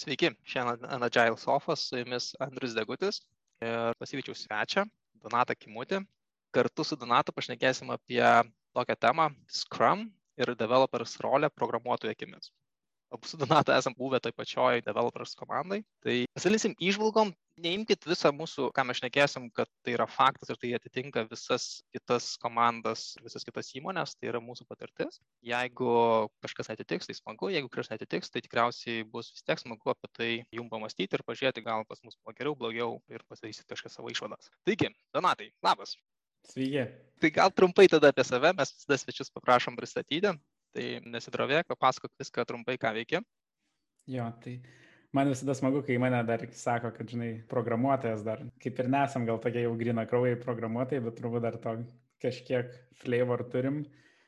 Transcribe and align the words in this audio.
Sveiki, 0.00 0.30
šiandien 0.48 0.86
ant 0.94 1.04
Agile 1.04 1.36
Sofos 1.36 1.82
su 1.90 1.98
jumis 2.00 2.30
Andrius 2.40 2.72
Degutis 2.76 3.18
ir 3.60 3.92
pasikviečiau 4.00 4.36
svečią, 4.42 4.86
Donatą 5.26 5.56
Kimutį. 5.58 5.98
Kartu 6.56 6.86
su 6.88 6.96
Donatu 7.02 7.34
pašnekėsim 7.36 7.92
apie 7.92 8.22
tokią 8.78 8.96
temą 9.06 9.28
Scrum 9.58 10.06
ir 10.40 10.54
developers 10.62 11.18
rolę 11.26 11.50
programuotojų 11.52 12.14
akimis 12.16 12.48
abu 13.10 13.26
su 13.26 13.36
Donatu 13.36 13.72
esam 13.72 13.94
buvę 13.98 14.20
toj 14.20 14.32
pačioj 14.32 14.82
developers 14.86 15.34
komandai. 15.38 15.82
Tai 16.04 16.16
pasidalysim 16.34 16.74
išvalgom, 16.78 17.32
neimkite 17.60 18.08
visą 18.10 18.32
mūsų, 18.34 18.70
ką 18.76 18.84
mes 18.88 19.00
šnekėsim, 19.00 19.48
kad 19.54 19.68
tai 19.84 19.94
yra 19.96 20.06
faktas 20.10 20.52
ir 20.52 20.58
tai 20.60 20.72
atitinka 20.76 21.24
visas 21.30 21.82
kitas 21.94 22.32
komandas 22.42 23.14
visas 23.24 23.44
kitas 23.46 23.72
įmonės, 23.76 24.14
tai 24.16 24.30
yra 24.32 24.42
mūsų 24.44 24.66
patirtis. 24.70 25.20
Jeigu 25.46 25.90
kažkas 26.44 26.72
netitiks, 26.72 27.10
tai 27.10 27.18
smagu, 27.18 27.50
jeigu 27.52 27.72
kažkas 27.72 27.94
netitiks, 27.96 28.32
tai 28.32 28.44
tikriausiai 28.46 29.04
bus 29.10 29.32
vis 29.34 29.44
tiek 29.44 29.60
smagu 29.60 29.92
apie 29.92 30.12
tai 30.16 30.30
jums 30.56 30.72
pamastyti 30.72 31.18
ir 31.18 31.26
pažiūrėti, 31.26 31.66
gal 31.66 31.84
pas 31.88 32.00
mus 32.06 32.16
buvo 32.20 32.36
geriau, 32.38 32.56
blogiau 32.56 32.96
ir 33.12 33.26
pasidarysit 33.28 33.68
kažką 33.70 33.92
savo 33.92 34.12
išvadas. 34.12 34.52
Taigi, 34.68 34.94
Donatai, 35.14 35.50
labas. 35.64 35.96
Sveiki. 36.48 36.86
Tai 37.20 37.30
gal 37.34 37.52
trumpai 37.52 37.84
tada 37.92 38.08
apie 38.10 38.24
save, 38.24 38.54
mes 38.56 38.72
visada 38.72 38.96
svečius 38.96 39.32
paprašom 39.34 39.76
pristatyti. 39.76 40.32
Tai 40.76 40.86
nesidrovėk, 41.10 41.66
papasakok 41.70 42.12
viską 42.20 42.44
trumpai, 42.46 42.76
ką 42.78 42.92
veiki. 42.94 43.20
Jo, 44.10 44.28
tai 44.42 44.60
man 45.16 45.30
visada 45.32 45.54
smagu, 45.58 45.82
kai 45.86 45.96
mane 46.02 46.20
dar 46.26 46.44
sako, 46.54 46.92
kad, 46.94 47.08
žinai, 47.10 47.30
programuotojas 47.50 48.22
dar, 48.26 48.44
kaip 48.62 48.78
ir 48.78 48.90
nesam 48.92 49.26
gal 49.26 49.40
tokie 49.42 49.64
jau 49.64 49.72
grina 49.78 50.06
kraujai 50.06 50.38
programuotojai, 50.40 51.02
bet 51.06 51.18
turbūt 51.18 51.46
dar 51.46 51.58
to 51.62 51.74
kažkiek 52.22 52.70
flavor 53.02 53.42
turim. 53.50 53.82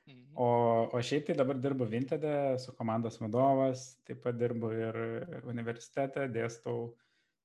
Mhm. 0.08 0.34
O, 0.34 0.48
o 0.90 1.04
šiaip 1.04 1.28
tai 1.28 1.38
dabar 1.38 1.60
dirbu 1.62 1.86
Vintede, 1.86 2.34
su 2.58 2.74
komandos 2.78 3.20
vadovas, 3.22 3.92
taip 4.06 4.22
pat 4.24 4.38
dirbu 4.38 4.72
ir 4.74 5.00
universitete, 5.46 6.26
dėstau 6.32 6.92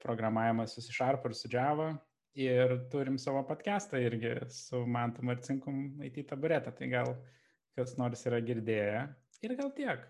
programavimą 0.01 0.67
su 0.69 0.81
Sharp 0.81 1.25
ir 1.29 1.35
su 1.37 1.49
Java. 1.53 1.93
Ir 2.37 2.75
turim 2.91 3.15
savo 3.17 3.41
podcastą 3.49 3.97
irgi 3.97 4.35
su 4.53 4.83
Mantu 4.85 5.23
Marcinkum 5.25 6.03
IT 6.05 6.19
taburetą. 6.29 6.69
Tai 6.77 6.89
gal 6.91 7.15
kas 7.77 7.95
nors 7.99 8.25
yra 8.29 8.41
girdėję. 8.41 9.01
Ir 9.45 9.55
gal 9.59 9.71
tiek. 9.77 10.05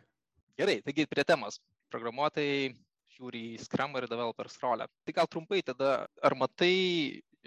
Gerai, 0.58 0.80
taigi 0.86 1.06
prie 1.12 1.26
temos. 1.28 1.60
Programuotojai 1.92 2.72
žiūri 3.18 3.44
į 3.56 3.62
Scrum 3.66 3.96
ir 4.00 4.08
developers 4.10 4.58
rolę. 4.64 4.88
Tai 5.06 5.16
gal 5.20 5.30
trumpai 5.32 5.62
tada, 5.66 5.92
ar 6.24 6.36
matai 6.40 6.74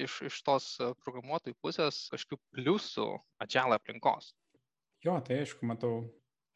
iš, 0.00 0.20
iš 0.28 0.40
tos 0.46 0.68
programuotojų 1.04 1.56
pusės 1.64 2.06
kažkokių 2.12 2.40
pliusų 2.56 3.08
agile 3.44 3.78
aplinkos? 3.78 4.32
Jo, 5.04 5.16
tai 5.24 5.40
aišku, 5.42 5.64
matau, 5.68 5.94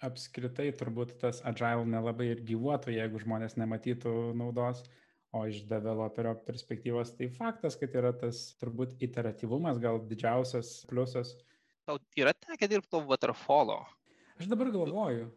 apskritai 0.05 0.69
turbūt 0.77 1.17
tas 1.23 1.41
agile 1.49 1.87
nelabai 1.89 2.31
ir 2.35 2.45
gyvuotų, 2.45 2.93
jeigu 2.99 3.23
žmonės 3.25 3.57
nematytų 3.61 4.35
naudos. 4.37 4.85
O 5.35 5.41
iš 5.51 5.65
developerio 5.67 6.37
perspektyvos 6.47 7.17
tai 7.19 7.27
faktas, 7.35 7.75
kad 7.81 7.95
yra 7.99 8.13
tas 8.15 8.53
turbūt 8.61 8.93
iteratyvumas, 9.03 9.81
gal 9.83 9.99
didžiausias 10.07 10.85
pliusas, 10.87 11.33
tau 11.89 12.01
yra 12.19 12.35
tekę 12.47 12.69
dirbti 12.71 12.93
to 12.95 13.03
waterfallo? 13.09 13.83
Aš 14.41 14.49
dabar 14.51 14.73
galvoju, 14.75 15.29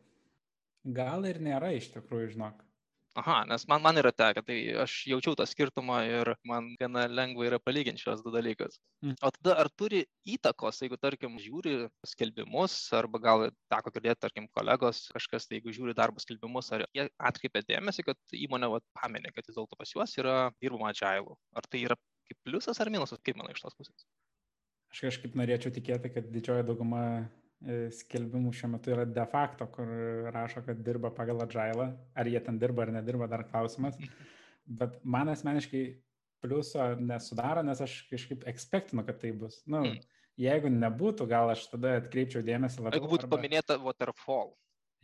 gal 0.99 1.27
ir 1.29 1.41
nėra 1.43 1.73
iš 1.77 1.91
tikrųjų, 1.93 2.31
žinok. 2.37 2.63
Aha, 3.17 3.37
nes 3.49 3.63
man, 3.65 3.81
man 3.81 3.97
yra 3.97 4.11
tekę, 4.13 4.43
tai 4.45 4.55
aš 4.83 4.93
jaučiau 5.09 5.33
tą 5.37 5.45
skirtumą 5.49 5.95
ir 6.05 6.29
man 6.45 6.67
gana 6.77 7.07
lengva 7.09 7.47
yra 7.47 7.57
palyginti 7.57 8.03
šios 8.03 8.21
du 8.21 8.29
dalykus. 8.35 8.77
Mm. 9.01 9.15
O 9.25 9.31
tada 9.33 9.55
ar 9.63 9.69
turi 9.73 10.03
įtakos, 10.35 10.83
jeigu, 10.83 10.99
tarkim, 11.01 11.39
žiūri 11.41 11.73
skelbimus, 12.05 12.75
arba 12.99 13.21
gal 13.23 13.47
teko 13.73 13.95
girdėti, 13.95 14.21
tarkim, 14.27 14.45
kolegos, 14.53 15.07
kažkas, 15.15 15.49
tai 15.49 15.57
jeigu 15.57 15.73
žiūri 15.79 15.97
darbo 15.97 16.21
skelbimus, 16.21 16.69
ar 16.77 16.85
jie 16.93 17.07
atkreipia 17.31 17.65
dėmesį, 17.71 18.05
kad 18.11 18.37
įmonė 18.37 18.69
vat, 18.75 18.85
paminė, 19.01 19.33
kad 19.33 19.49
vis 19.49 19.57
dėlto 19.57 19.81
pas 19.81 19.95
juos 19.97 20.13
yra 20.21 20.37
dirbama 20.61 20.93
agile. 20.93 21.39
Ar 21.57 21.65
tai 21.65 21.87
yra 21.89 21.97
kaip 22.29 22.43
pliusas 22.45 22.77
ar 22.83 22.93
minusas, 22.93 23.23
kaip 23.25 23.41
manai 23.41 23.57
iš 23.57 23.65
tos 23.65 23.81
pusės? 23.81 24.05
Aš 24.97 25.03
kažkaip 25.11 25.35
norėčiau 25.37 25.69
tikėti, 25.69 26.09
kad 26.09 26.29
didžioji 26.33 26.63
dauguma 26.65 27.01
e, 27.61 27.91
skelbimų 27.93 28.49
šiuo 28.57 28.71
metu 28.71 28.89
yra 28.95 29.03
de 29.05 29.25
facto, 29.29 29.67
kur 29.69 29.91
rašo, 30.33 30.63
kad 30.65 30.79
dirba 30.81 31.11
pagal 31.13 31.43
agilą. 31.45 31.91
Ar 32.17 32.29
jie 32.31 32.41
ten 32.41 32.57
dirba 32.57 32.87
ar 32.87 32.91
nedirba, 32.95 33.27
dar 33.29 33.43
klausimas. 33.45 33.99
Bet 34.79 34.95
man 35.05 35.29
asmeniškai 35.29 35.83
pliuso 36.41 36.87
nesudaro, 36.97 37.61
nes 37.67 37.83
aš 37.85 37.99
kažkaip 38.09 38.47
ekspektinu, 38.49 39.05
kad 39.05 39.21
tai 39.21 39.35
bus. 39.37 39.59
Nu, 39.69 39.83
mm. 39.85 40.01
Jeigu 40.41 40.73
nebūtų, 40.73 41.29
gal 41.29 41.53
aš 41.53 41.67
tada 41.75 41.99
atkreipčiau 42.01 42.41
dėmesį 42.49 42.81
labiau. 42.81 42.97
Jeigu 42.97 43.13
būtų 43.13 43.29
arba... 43.29 43.37
paminėta 43.37 43.77
waterfall. 43.85 44.55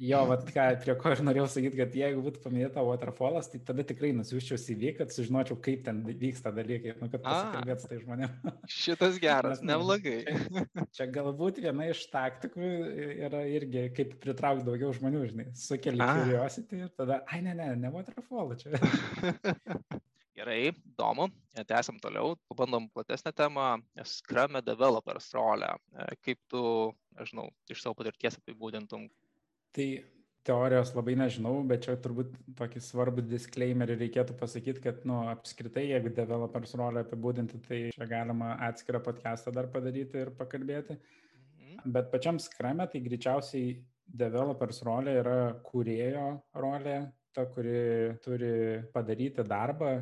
Jo, 0.03 0.24
vat 0.28 0.44
ką, 0.52 0.64
prie 0.84 0.94
ko 1.00 1.12
ir 1.14 1.22
norėjau 1.24 1.46
sakyti, 1.53 1.78
kad 1.80 1.94
jeigu 1.96 2.24
būtų 2.25 2.41
paminėta 2.44 2.81
waterfallas, 2.84 3.47
tai 3.52 3.62
tada 3.64 3.86
tikrai 3.88 4.09
nusiųščiau 4.18 4.59
CV, 4.59 4.91
kad 4.97 5.14
sužinočiau, 5.16 5.56
kaip 5.64 5.86
ten 5.86 6.02
vyksta 6.03 6.52
dalykai, 6.56 6.97
nu, 7.00 7.08
kad 7.14 7.24
pasikalbėtų 7.24 7.88
tai 7.91 8.00
žmonėm. 8.02 8.34
Šitas 8.81 9.19
geras, 9.24 9.62
Nes, 9.62 9.69
neblogai. 9.72 10.18
Čia, 10.28 10.86
čia 10.97 11.08
galbūt 11.14 11.62
viena 11.64 11.88
iš 11.94 12.03
taktikų 12.12 12.74
yra 13.30 13.46
irgi, 13.47 13.86
kaip 13.96 14.18
pritraukti 14.25 14.68
daugiau 14.68 14.91
žmonių, 14.97 15.24
žinai, 15.31 15.47
sukeli 15.56 16.03
curiosity 16.03 16.84
ir 16.84 16.91
tada, 17.00 17.22
ai 17.31 17.40
ne, 17.47 17.56
ne, 17.62 17.72
ne 17.85 17.96
waterfall 17.96 18.58
čia. 18.59 18.75
Gerai, 20.34 20.74
įdomu, 20.74 21.30
tęsiam 21.70 22.00
toliau, 22.02 22.35
pabandom 22.50 22.90
platesnę 22.91 23.31
temą, 23.38 23.78
Scrum 24.03 24.58
developers 24.66 25.31
rolę. 25.38 25.75
Kaip 26.25 26.40
tu, 26.52 26.64
nežinau, 27.16 27.52
iš 27.72 27.85
savo 27.85 27.96
patirties 28.02 28.41
apibūdintum, 28.41 29.06
Tai 29.73 29.88
teorijos 30.47 30.91
labai 30.94 31.16
nežinau, 31.17 31.56
bet 31.67 31.85
čia 31.85 31.95
turbūt 32.03 32.34
tokį 32.59 32.81
svarbų 32.84 33.23
disclaimerį 33.29 33.95
reikėtų 34.01 34.35
pasakyti, 34.39 34.84
kad, 34.84 35.01
nu, 35.07 35.22
apskritai, 35.31 35.85
jeigu 35.94 36.11
developers 36.13 36.75
rolę 36.79 37.06
apibūdinti, 37.06 37.61
tai 37.67 37.79
čia 37.95 38.07
galima 38.09 38.57
atskirą 38.67 39.00
podcastą 39.06 39.53
dar 39.56 39.72
padaryti 39.72 40.19
ir 40.25 40.34
pakalbėti. 40.39 41.00
Mhm. 41.00 41.81
Bet 41.95 42.11
pačiam 42.11 42.39
skrame, 42.44 42.88
tai 42.91 43.01
greičiausiai 43.06 43.78
developers 44.23 44.84
rolė 44.85 45.17
yra 45.22 45.38
kūrėjo 45.63 46.28
rolė, 46.59 46.97
ta, 47.34 47.47
kuri 47.50 48.13
turi 48.22 48.53
padaryti 48.94 49.45
darbą 49.47 49.95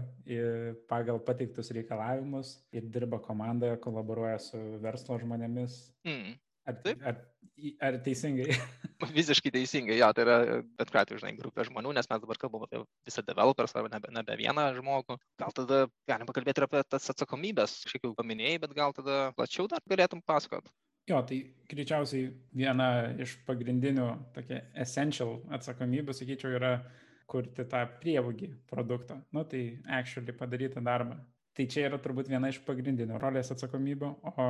pagal 0.89 1.21
pateiktus 1.23 1.71
reikalavimus 1.75 2.57
ir 2.75 2.89
dirba 2.91 3.21
komandoje, 3.23 3.77
kolaboruoja 3.83 4.39
su 4.41 4.59
verslo 4.83 5.19
žmonėmis. 5.21 5.77
Mm. 6.07 6.33
Ar, 6.69 6.75
Taip? 6.85 6.99
ar, 7.01 7.17
ar 7.81 7.97
teisingai? 8.05 8.53
Visiškai 9.17 9.51
teisingai, 9.55 9.95
jo, 9.97 10.09
tai 10.13 10.25
yra 10.27 10.35
bet 10.77 10.91
kuriuo 10.91 11.01
atveju, 11.01 11.21
žinai, 11.23 11.33
grupė 11.39 11.65
žmonių, 11.65 11.93
nes 11.97 12.09
mes 12.11 12.21
dabar 12.21 12.39
kalbame 12.41 12.67
apie 12.69 12.83
visą 13.09 13.23
developers 13.25 13.73
arba 13.73 13.89
nebe, 13.95 14.11
nebe 14.13 14.37
vieną 14.37 14.67
žmogų. 14.77 15.17
Gal 15.41 15.55
tada 15.57 15.79
galim 16.09 16.29
pakalbėti 16.29 16.61
ir 16.61 16.67
apie 16.67 16.83
tas 16.85 17.09
atsakomybės, 17.13 17.79
šiek 17.89 18.05
tiek 18.05 18.13
paminėjai, 18.19 18.61
bet 18.61 18.75
gal 18.77 18.93
tada 18.97 19.17
plačiau 19.37 19.65
dar 19.71 19.81
galėtum 19.89 20.21
pasakot. 20.21 20.69
Jo, 21.09 21.23
tai 21.25 21.39
greičiausiai 21.71 22.29
viena 22.53 22.91
iš 23.19 23.33
pagrindinių 23.47 24.05
tokia 24.35 24.61
essential 24.83 25.39
atsakomybių, 25.57 26.13
sakyčiau, 26.13 26.53
yra 26.59 26.75
kurti 27.31 27.65
tą 27.71 27.81
prievogį 28.03 28.51
produktą. 28.69 29.17
Nu, 29.33 29.47
tai 29.49 29.79
actually 29.89 30.35
padaryti 30.37 30.83
darbą. 30.85 31.17
Tai 31.57 31.65
čia 31.67 31.87
yra 31.89 31.97
turbūt 31.99 32.29
viena 32.31 32.51
iš 32.51 32.61
pagrindinių 32.67 33.17
rolės 33.19 33.49
atsakomybių, 33.55 34.13
o 34.29 34.45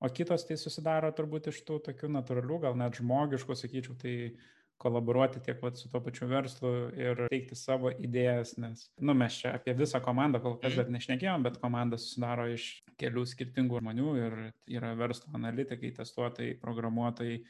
o 0.00 0.10
kitos 0.12 0.44
tai 0.48 0.58
susidaro 0.60 1.10
turbūt 1.16 1.50
iš 1.52 1.62
tų 1.66 1.80
tokių 1.88 2.12
natūralių, 2.18 2.60
gal 2.66 2.78
net 2.78 2.98
žmogiškų, 3.00 3.56
sakyčiau, 3.56 3.96
tai 4.00 4.16
kolaboruoti 4.82 5.40
tiek 5.40 5.60
vat, 5.64 5.78
su 5.80 5.88
to 5.88 6.00
pačiu 6.04 6.28
verslu 6.28 6.72
ir 7.00 7.22
teikti 7.32 7.56
savo 7.56 7.90
idėjas, 7.90 8.56
nes, 8.60 8.86
nu, 9.00 9.14
mes 9.16 9.38
čia 9.40 9.54
apie 9.56 9.72
visą 9.76 10.02
komandą 10.04 10.42
kol 10.44 10.58
kas 10.60 10.76
dar 10.76 10.90
nešnekėjom, 10.92 11.46
bet 11.46 11.56
komanda 11.62 11.96
susidaro 12.00 12.44
iš 12.52 12.66
kelių 13.00 13.24
skirtingų 13.30 13.80
žmonių 13.80 14.16
ir 14.20 14.36
yra 14.76 14.92
verslo 14.98 15.32
analitikai, 15.38 15.94
testuotojai, 15.96 16.58
programuotojai, 16.60 17.40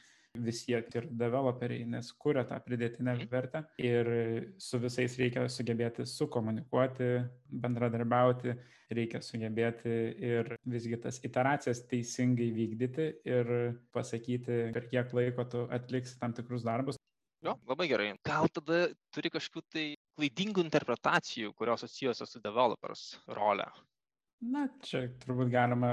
visi 0.42 0.72
jie 0.72 0.80
ir 0.98 1.08
developeriai, 1.10 1.86
nes 1.96 2.10
kuria 2.20 2.44
tą 2.48 2.58
pridėtinę 2.64 3.14
mhm. 3.14 3.28
vertę 3.32 3.62
ir 3.82 4.10
su 4.62 4.80
visais 4.82 5.16
reikia 5.20 5.46
sugebėti 5.52 6.06
sukomunikuoti, 6.08 7.10
bendradarbiauti, 7.64 8.56
reikia 8.96 9.22
sugebėti 9.24 9.94
ir 10.22 10.52
visgi 10.66 10.98
tas 11.02 11.18
iteracijas 11.26 11.82
teisingai 11.90 12.50
vykdyti 12.54 13.08
ir 13.26 13.52
pasakyti, 13.94 14.60
per 14.76 14.86
kiek 14.92 15.12
laiko 15.16 15.46
tu 15.50 15.66
atliksi 15.74 16.18
tam 16.20 16.36
tikrus 16.36 16.66
darbus. 16.66 17.00
Jo, 17.44 17.54
labai 17.68 17.86
gerai. 17.90 18.08
Gal 18.26 18.48
tada 18.50 18.86
turi 19.14 19.30
kažkokių 19.30 19.62
tai 19.70 19.84
klaidingų 20.16 20.64
interpretacijų, 20.64 21.52
kurios 21.58 21.84
susijusios 21.84 22.32
su 22.32 22.40
developers 22.42 23.12
rolę? 23.28 23.68
Na, 24.44 24.66
čia 24.84 25.06
turbūt 25.22 25.50
galima 25.52 25.92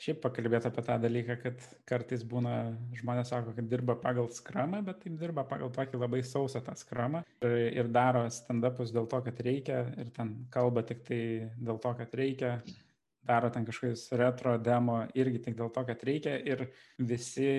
šiaip 0.00 0.20
pakalbėti 0.24 0.68
apie 0.70 0.84
tą 0.86 0.96
dalyką, 1.02 1.36
kad 1.42 1.64
kartais 1.88 2.22
būna, 2.26 2.54
žmonės 2.96 3.32
sako, 3.32 3.54
kad 3.56 3.68
dirba 3.68 3.96
pagal 4.00 4.30
skramą, 4.32 4.82
bet 4.86 5.02
taip 5.04 5.18
dirba 5.20 5.44
pagal 5.48 5.72
tokį 5.76 6.00
labai 6.00 6.22
sausą 6.24 6.62
tą 6.64 6.76
skramą 6.80 7.24
ir, 7.44 7.56
ir 7.82 7.90
daro 7.92 8.24
stand-upus 8.32 8.94
dėl 8.96 9.10
to, 9.10 9.20
kad 9.26 9.42
reikia 9.44 9.82
ir 10.00 10.12
ten 10.16 10.36
kalba 10.54 10.84
tik 10.88 11.04
tai 11.08 11.20
dėl 11.60 11.82
to, 11.82 11.96
kad 12.00 12.16
reikia. 12.22 12.60
daro 13.30 13.50
ten 13.50 13.66
kažkokius 13.66 14.06
retro 14.16 14.54
demo 14.58 14.94
irgi 15.14 15.42
tik 15.44 15.56
dėl 15.58 15.68
to, 15.74 15.82
kad 15.86 16.02
reikia 16.08 16.38
ir 16.40 16.62
visi 16.98 17.50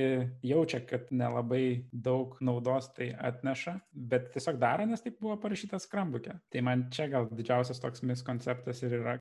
jaučia, 0.44 0.82
kad 0.90 1.12
nelabai 1.14 1.86
daug 1.94 2.34
naudos 2.42 2.90
tai 2.96 3.12
atneša, 3.30 3.76
bet 3.94 4.32
tiesiog 4.34 4.58
daro, 4.60 4.88
nes 4.90 5.06
taip 5.06 5.20
buvo 5.22 5.38
parašytas 5.44 5.86
skrambuke. 5.88 6.34
Tai 6.50 6.66
man 6.66 6.88
čia 6.92 7.08
gal 7.14 7.30
didžiausias 7.30 7.80
toks 7.84 8.02
miskonceptas 8.02 8.82
ir 8.84 8.98
yra. 9.00 9.20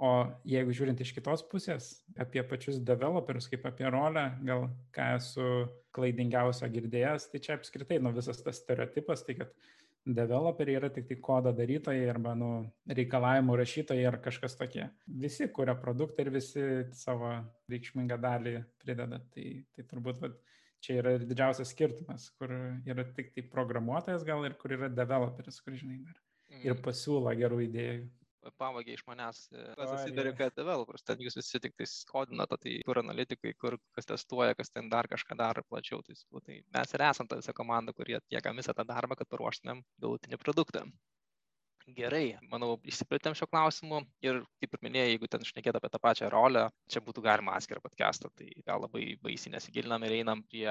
O 0.00 0.10
jeigu 0.48 0.72
žiūrint 0.72 1.00
iš 1.04 1.10
kitos 1.12 1.42
pusės, 1.44 1.90
apie 2.22 2.40
pačius 2.48 2.78
developerius, 2.88 3.50
kaip 3.52 3.66
apie 3.68 3.84
rolę, 3.92 4.30
gal 4.48 4.70
ką 4.96 5.08
esu 5.18 5.48
klaidingiausio 5.92 6.70
girdėjęs, 6.72 7.26
tai 7.28 7.40
čia 7.44 7.58
apskritai 7.58 7.98
nu, 8.00 8.12
visas 8.16 8.40
tas 8.40 8.62
stereotipas, 8.62 9.26
tai 9.26 9.36
kad 9.42 9.50
developeriai 10.06 10.78
yra 10.78 10.88
tik 10.94 11.04
tai 11.10 11.18
kodo 11.20 11.52
darytojai 11.52 12.06
arba 12.08 12.32
nu, 12.38 12.48
reikalavimų 12.88 13.58
rašytojai 13.60 14.06
ar 14.08 14.16
kažkas 14.24 14.56
tokie. 14.56 14.86
Visi 15.24 15.50
kuria 15.52 15.74
produktą 15.82 16.24
ir 16.24 16.32
visi 16.38 16.64
savo 16.96 17.34
reikšmingą 17.68 18.16
dalį 18.22 18.54
prideda. 18.80 19.20
Tai, 19.34 19.46
tai 19.76 19.84
turbūt 19.90 20.22
vat, 20.24 20.38
čia 20.80 20.96
yra 21.02 21.12
ir 21.18 21.26
didžiausias 21.28 21.74
skirtumas, 21.74 22.30
kur 22.40 22.56
yra 22.88 23.04
tik 23.18 23.34
tai 23.36 23.44
programuotojas 23.52 24.24
gal 24.24 24.48
ir 24.48 24.56
kur 24.56 24.78
yra 24.78 24.88
developeris, 24.88 25.60
kur 25.60 25.76
žinai 25.76 26.00
dar. 26.06 26.16
Ir 26.56 26.72
mm. 26.72 26.80
pasiūlo 26.88 27.36
gerų 27.36 27.60
idėjų 27.68 28.08
pavagė 28.60 28.94
iš 28.96 29.04
manęs, 29.08 29.42
susidariu, 29.50 30.32
kad 30.38 30.56
developers, 30.56 31.04
ten 31.06 31.20
jūs 31.24 31.36
visi 31.38 31.60
tik 31.62 31.76
tais 31.78 31.92
kodinate, 32.08 32.58
tai 32.62 32.78
kur 32.86 33.00
analitikai, 33.02 33.52
kur 33.60 33.76
kas 33.96 34.08
testuoja, 34.08 34.56
kas 34.58 34.72
ten 34.72 34.88
dar 34.92 35.08
kažką 35.10 35.36
daro 35.38 35.64
plačiau, 35.68 36.00
tai, 36.06 36.16
tai 36.46 36.60
mes 36.78 36.96
ir 36.96 37.06
esame 37.10 37.30
ta 37.30 37.40
visa 37.40 37.54
komanda, 37.56 37.94
kurie 37.96 38.18
atlieka 38.20 38.54
visą 38.56 38.76
tą 38.76 38.86
darbą, 38.88 39.18
kad 39.20 39.30
paruoštumėm 39.30 39.84
galutinį 40.04 40.40
produktą. 40.40 40.86
Gerai, 41.96 42.36
manau, 42.52 42.74
išsiplėtėm 42.86 43.34
šio 43.34 43.48
klausimu 43.50 44.02
ir, 44.22 44.42
kaip 44.62 44.76
ir 44.76 44.82
minėjai, 44.84 45.14
jeigu 45.14 45.28
ten 45.32 45.44
šnekėt 45.46 45.78
apie 45.78 45.88
tą 45.90 45.98
pačią 46.02 46.28
rolę, 46.30 46.68
čia 46.92 47.02
būtų 47.02 47.24
galima 47.24 47.56
atskirą 47.56 47.82
podcastą, 47.82 48.30
tai 48.36 48.50
gal 48.66 48.84
labai 48.84 49.16
baisiai 49.24 49.56
nesigilinam 49.56 50.04
ir 50.06 50.20
einam 50.20 50.44
prie 50.46 50.68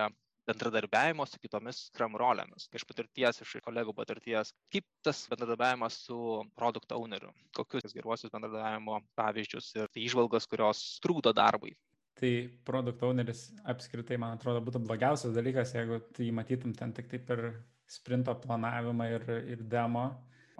bendradarbiavimo 0.50 1.25
su 1.30 1.40
kitomis 1.42 1.84
Scrum 1.90 2.18
rolėmis. 2.19 2.68
Iš 2.75 2.86
patirties, 2.90 3.42
iš 3.44 3.57
kolegų 3.66 3.94
patirties, 3.98 4.54
kaip 4.74 4.88
tas 5.06 5.25
bendradarbiavimas 5.31 6.01
su 6.07 6.19
produkt 6.60 6.92
owneriu, 6.96 7.31
kokius 7.56 7.96
geruosius 7.96 8.34
bendradarbiavimo 8.34 9.01
pavyzdžius 9.19 9.72
ir 9.78 9.92
tai 9.94 10.06
išvalgas, 10.06 10.50
kurios 10.50 10.84
trūkdo 11.04 11.34
darbui. 11.38 11.75
Tai 12.19 12.31
produkt 12.68 13.04
owneris 13.07 13.46
apskritai, 13.72 14.18
man 14.19 14.36
atrodo, 14.36 14.60
būtų 14.66 14.81
blogiausias 14.84 15.36
dalykas, 15.36 15.72
jeigu 15.78 16.01
tai 16.16 16.31
matytum 16.36 16.74
ten 16.75 16.92
tik 16.95 17.07
tai 17.13 17.22
per 17.30 17.45
sprinto 17.90 18.36
planavimą 18.44 19.07
ir, 19.16 19.30
ir 19.56 19.63
demo 19.72 20.10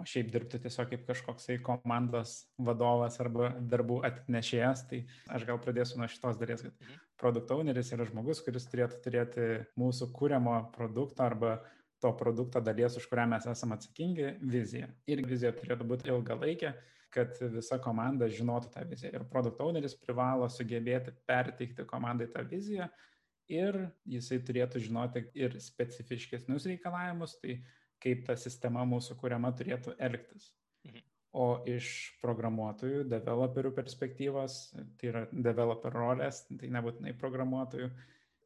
o 0.00 0.06
šiaip 0.08 0.30
dirbti 0.32 0.60
tiesiog 0.64 0.88
kaip 0.92 1.04
kažkoksai 1.08 1.58
komandos 1.64 2.34
vadovas 2.68 3.20
arba 3.22 3.50
darbų 3.72 4.00
atnešėjas, 4.08 4.86
tai 4.88 5.02
aš 5.36 5.46
gal 5.48 5.60
pradėsiu 5.62 6.00
nuo 6.00 6.08
šitos 6.10 6.40
dalies, 6.40 6.64
kad 6.64 6.72
mhm. 6.72 7.00
Produkt 7.20 7.50
owneris 7.54 7.92
yra 7.94 8.06
žmogus, 8.08 8.40
kuris 8.44 8.66
turėtų 8.70 9.00
turėti 9.04 9.50
mūsų 9.80 10.10
kūriamo 10.16 10.56
produkto 10.74 11.26
arba 11.26 11.58
to 12.00 12.12
produkto 12.16 12.62
dalies, 12.64 12.96
už 12.96 13.06
kurią 13.10 13.26
mes 13.28 13.46
esame 13.50 13.76
atsakingi, 13.76 14.30
viziją. 14.40 14.88
Ir 15.10 15.20
vizija 15.28 15.52
turėtų 15.56 15.86
būti 15.90 16.08
ilgalaikė, 16.08 16.72
kad 17.12 17.36
visa 17.52 17.76
komanda 17.82 18.28
žinotų 18.30 18.72
tą 18.72 18.86
viziją. 18.88 19.12
Ir 19.18 19.26
produkt 19.32 19.60
owneris 19.60 19.98
privalo 20.00 20.48
sugebėti 20.48 21.12
perteikti 21.28 21.84
komandai 21.90 22.30
tą 22.32 22.46
viziją 22.48 22.88
ir 23.50 23.82
jisai 24.08 24.40
turėtų 24.46 24.80
žinoti 24.86 25.26
ir 25.36 25.58
specifiškesnius 25.60 26.68
reikalavimus, 26.70 27.36
tai 27.42 27.58
kaip 28.00 28.24
ta 28.28 28.36
sistema 28.38 28.86
mūsų 28.88 29.18
kuriama 29.20 29.52
turėtų 29.58 29.98
elgtis. 29.98 30.52
Mhm. 30.86 31.09
O 31.30 31.60
iš 31.70 32.16
programuotojų, 32.18 33.04
developerių 33.06 33.70
perspektyvos, 33.76 34.56
tai 34.98 35.12
yra 35.12 35.20
developer 35.30 35.94
rolės, 35.94 36.40
tai 36.58 36.72
nebūtinai 36.74 37.12
programuotojų, 37.20 37.86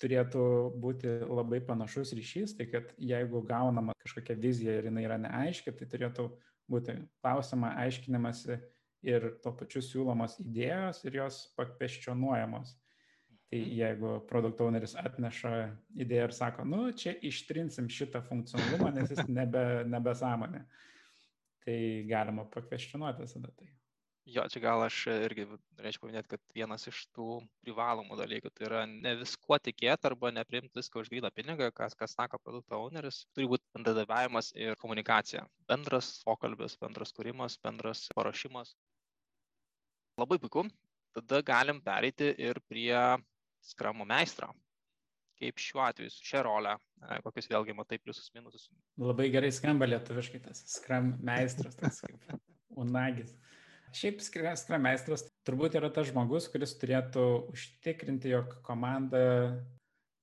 turėtų 0.02 0.44
būti 0.82 1.14
labai 1.24 1.62
panašus 1.64 2.12
ryšys, 2.18 2.56
tai 2.58 2.66
kad 2.68 2.92
jeigu 3.00 3.40
gaunama 3.48 3.94
kažkokia 4.02 4.36
vizija 4.36 4.76
ir 4.78 4.90
jinai 4.90 5.06
yra 5.06 5.16
neaiški, 5.22 5.72
tai 5.78 5.88
turėtų 5.88 6.28
būti 6.70 6.98
klausima, 7.22 7.72
aiškinimasi 7.84 8.58
ir 9.04 9.28
tuo 9.44 9.52
pačiu 9.56 9.82
siūlomos 9.84 10.38
idėjos 10.42 11.04
ir 11.04 11.20
jos 11.20 11.44
pakvestionuojamos. 11.58 12.74
Tai 13.52 13.60
mhm. 13.60 13.74
jeigu 13.78 14.14
produkt 14.28 14.60
owneris 14.64 14.96
atneša 14.98 15.52
idėją 16.04 16.28
ir 16.28 16.34
sako, 16.34 16.64
nu, 16.68 16.88
čia 16.96 17.14
ištrinsim 17.22 17.90
šitą 17.92 18.24
funkcionalumą, 18.24 18.90
nes 18.96 19.12
jis 19.14 19.28
nebe, 19.28 19.84
nebesąmonė, 19.88 20.64
tai 21.64 21.78
galima 22.08 22.44
pakvestionuoti 22.52 23.24
visada 23.24 23.50
tai. 23.58 23.70
Jo, 24.24 24.46
čia 24.48 24.60
gal 24.64 24.80
aš 24.80 25.02
irgi 25.12 25.44
norėčiau 25.50 26.00
paminėti, 26.06 26.30
kad 26.32 26.40
vienas 26.56 26.86
iš 26.88 27.02
tų 27.12 27.42
privalomų 27.64 28.16
dalykų 28.16 28.52
tai 28.56 28.64
yra 28.70 28.84
ne 28.88 29.12
viskuo 29.20 29.58
tikėti 29.60 30.08
arba 30.08 30.30
neprimti 30.32 30.80
viską 30.80 31.02
už 31.02 31.10
gryną 31.12 31.28
pinigą, 31.36 31.68
kas, 31.76 31.92
kas 31.98 32.16
sako 32.16 32.40
produkto 32.40 32.78
owneris, 32.86 33.18
turi 33.36 33.50
būti 33.52 33.66
bendradavimas 33.76 34.48
ir 34.56 34.80
komunikacija. 34.80 35.44
Bendras 35.68 36.08
pokalbis, 36.24 36.78
bendras 36.80 37.12
kūrimas, 37.12 37.58
bendras 37.68 38.06
paruošimas. 38.16 38.72
Labai 40.16 40.40
puiku. 40.40 40.64
Tada 41.14 41.42
galim 41.44 41.84
pereiti 41.84 42.32
ir 42.48 42.64
prie 42.70 42.96
skramo 43.60 44.08
meistrą. 44.08 44.54
Kaip 45.44 45.60
šiuo 45.60 45.82
atveju 45.84 46.08
su 46.08 46.24
šia 46.24 46.40
rolė, 46.46 46.78
e, 47.04 47.18
kokius 47.24 47.50
vėlgi 47.50 47.76
matai 47.76 47.98
pliusus 48.00 48.30
minusus. 48.32 48.70
Labai 48.96 49.26
gerai 49.34 49.50
skamba 49.52 49.88
lietuviškai 49.90 50.40
tas 50.46 50.62
skram 50.72 51.10
meistras, 51.20 51.76
tas 51.76 52.00
kaip 52.00 52.38
unagis. 52.80 53.34
Šiaip 53.94 54.22
skram 54.24 54.82
meistras 54.82 55.26
turbūt 55.46 55.76
yra 55.78 55.90
tas 55.92 56.08
žmogus, 56.08 56.48
kuris 56.50 56.72
turėtų 56.80 57.26
užtikrinti, 57.52 58.32
jog 58.32 58.56
komanda, 58.66 59.20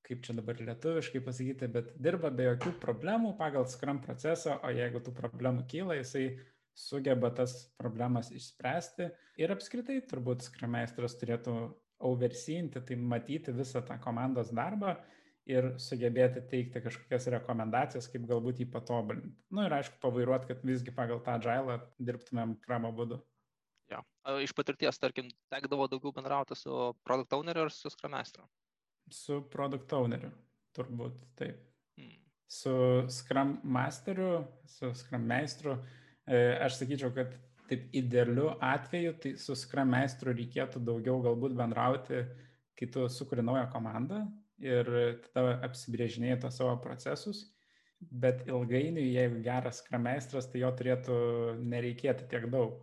kaip 0.07 0.25
čia 0.25 0.35
dabar 0.35 0.57
lietuviškai 0.59 1.21
pasakyti, 1.23 1.69
bet 1.71 1.93
dirba 2.01 2.33
be 2.35 2.49
jokių 2.49 2.73
problemų 2.81 3.35
pagal 3.39 3.69
skram 3.71 4.01
procesą, 4.03 4.57
o 4.65 4.73
jeigu 4.73 4.99
tų 5.05 5.13
problemų 5.15 5.67
kyla, 5.71 6.01
jisai 6.01 6.25
sugeba 6.75 7.29
tas 7.35 7.53
problemas 7.79 8.33
išspręsti. 8.33 9.11
Ir 9.39 9.53
apskritai 9.53 10.01
turbūt 10.09 10.43
skram 10.49 10.75
meistras 10.75 11.15
turėtų 11.21 11.55
overseenti, 12.07 12.81
tai 12.85 12.95
matyti 12.95 13.53
visą 13.55 13.81
tą 13.85 13.97
komandos 14.01 14.51
darbą 14.55 14.95
ir 15.49 15.71
sugebėti 15.81 16.43
teikti 16.51 16.81
kažkokias 16.83 17.27
rekomendacijas, 17.35 18.07
kaip 18.11 18.27
galbūt 18.29 18.61
jį 18.61 18.67
patobulinti. 18.73 19.33
Na 19.49 19.61
nu, 19.61 19.65
ir 19.67 19.75
aišku, 19.79 19.97
pavairuoti, 20.03 20.51
kad 20.51 20.63
visgi 20.67 20.93
pagal 20.95 21.21
tą 21.25 21.37
džailą 21.41 21.79
dirbtumėm 21.99 22.55
kramo 22.65 22.91
būdu. 22.95 23.19
Ja. 23.91 24.01
Iš 24.39 24.53
patirties, 24.55 24.99
tarkim, 25.01 25.31
tekdavo 25.51 25.87
daugiau 25.91 26.13
bendrauti 26.15 26.55
su 26.55 26.93
produkt 27.03 27.33
owneriu 27.35 27.65
ar 27.65 27.73
su 27.75 27.89
scrum 27.91 28.13
masteru? 28.15 28.47
Su 29.11 29.41
produkt 29.51 29.91
owneriu, 29.97 30.29
turbūt 30.77 31.17
taip. 31.39 31.59
Hmm. 31.99 32.19
Su 32.47 32.73
scrum 33.11 33.57
masteriu, 33.63 34.45
su 34.69 34.93
scrum 34.95 35.25
meistru, 35.27 35.75
e, 36.23 36.39
aš 36.67 36.79
sakyčiau, 36.83 37.11
kad 37.17 37.33
taip 37.71 37.87
idealiu 37.95 38.51
atveju, 38.59 39.15
tai 39.23 39.31
su 39.39 39.55
Scrum 39.55 39.93
meistru 39.95 40.35
reikėtų 40.35 40.81
daugiau 40.83 41.21
galbūt 41.23 41.55
bendrauti, 41.55 42.25
kai 42.75 42.89
tu 42.91 43.07
sukuri 43.09 43.45
naują 43.45 43.69
komandą 43.71 44.25
ir 44.61 44.89
tada 45.31 45.57
apsibrėžinėjai 45.67 46.41
tos 46.43 46.59
savo 46.59 46.75
procesus, 46.83 47.45
bet 48.01 48.43
ilgainiui, 48.49 49.07
jeigu 49.15 49.41
geras 49.45 49.81
Scrum 49.81 50.05
meistras, 50.09 50.49
tai 50.51 50.63
jo 50.63 50.71
turėtų 50.77 51.17
nereikėti 51.61 52.27
tiek 52.31 52.49
daug. 52.51 52.79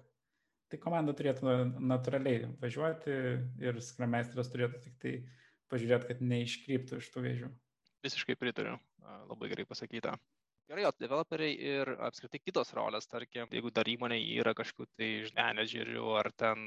Tai 0.68 0.80
komanda 0.82 1.14
turėtų 1.16 1.54
natūraliai 1.80 2.48
važiuoti 2.62 3.14
ir 3.64 3.80
Scrum 3.84 4.12
meistras 4.16 4.50
turėtų 4.52 4.82
tik 4.84 4.98
tai 5.04 5.14
pažiūrėti, 5.72 6.12
kad 6.12 6.24
neiškryptų 6.32 7.00
iš 7.02 7.12
tų 7.12 7.24
vėžių. 7.24 7.52
Visiškai 8.04 8.36
pritariu, 8.40 8.76
labai 9.28 9.50
gerai 9.52 9.68
pasakyta. 9.68 10.16
Gerai, 10.68 10.84
o 10.84 10.92
developeriai 11.00 11.54
ir 11.64 11.90
apskritai 12.04 12.42
kitos 12.44 12.74
rolės, 12.76 13.08
tarkim, 13.08 13.48
jeigu 13.54 13.70
dar 13.72 13.88
įmonėje 13.88 14.34
yra 14.42 14.52
kažkokių 14.56 15.00
tai 15.00 15.08
menedžerių 15.38 16.10
ar 16.20 16.28
ten 16.36 16.66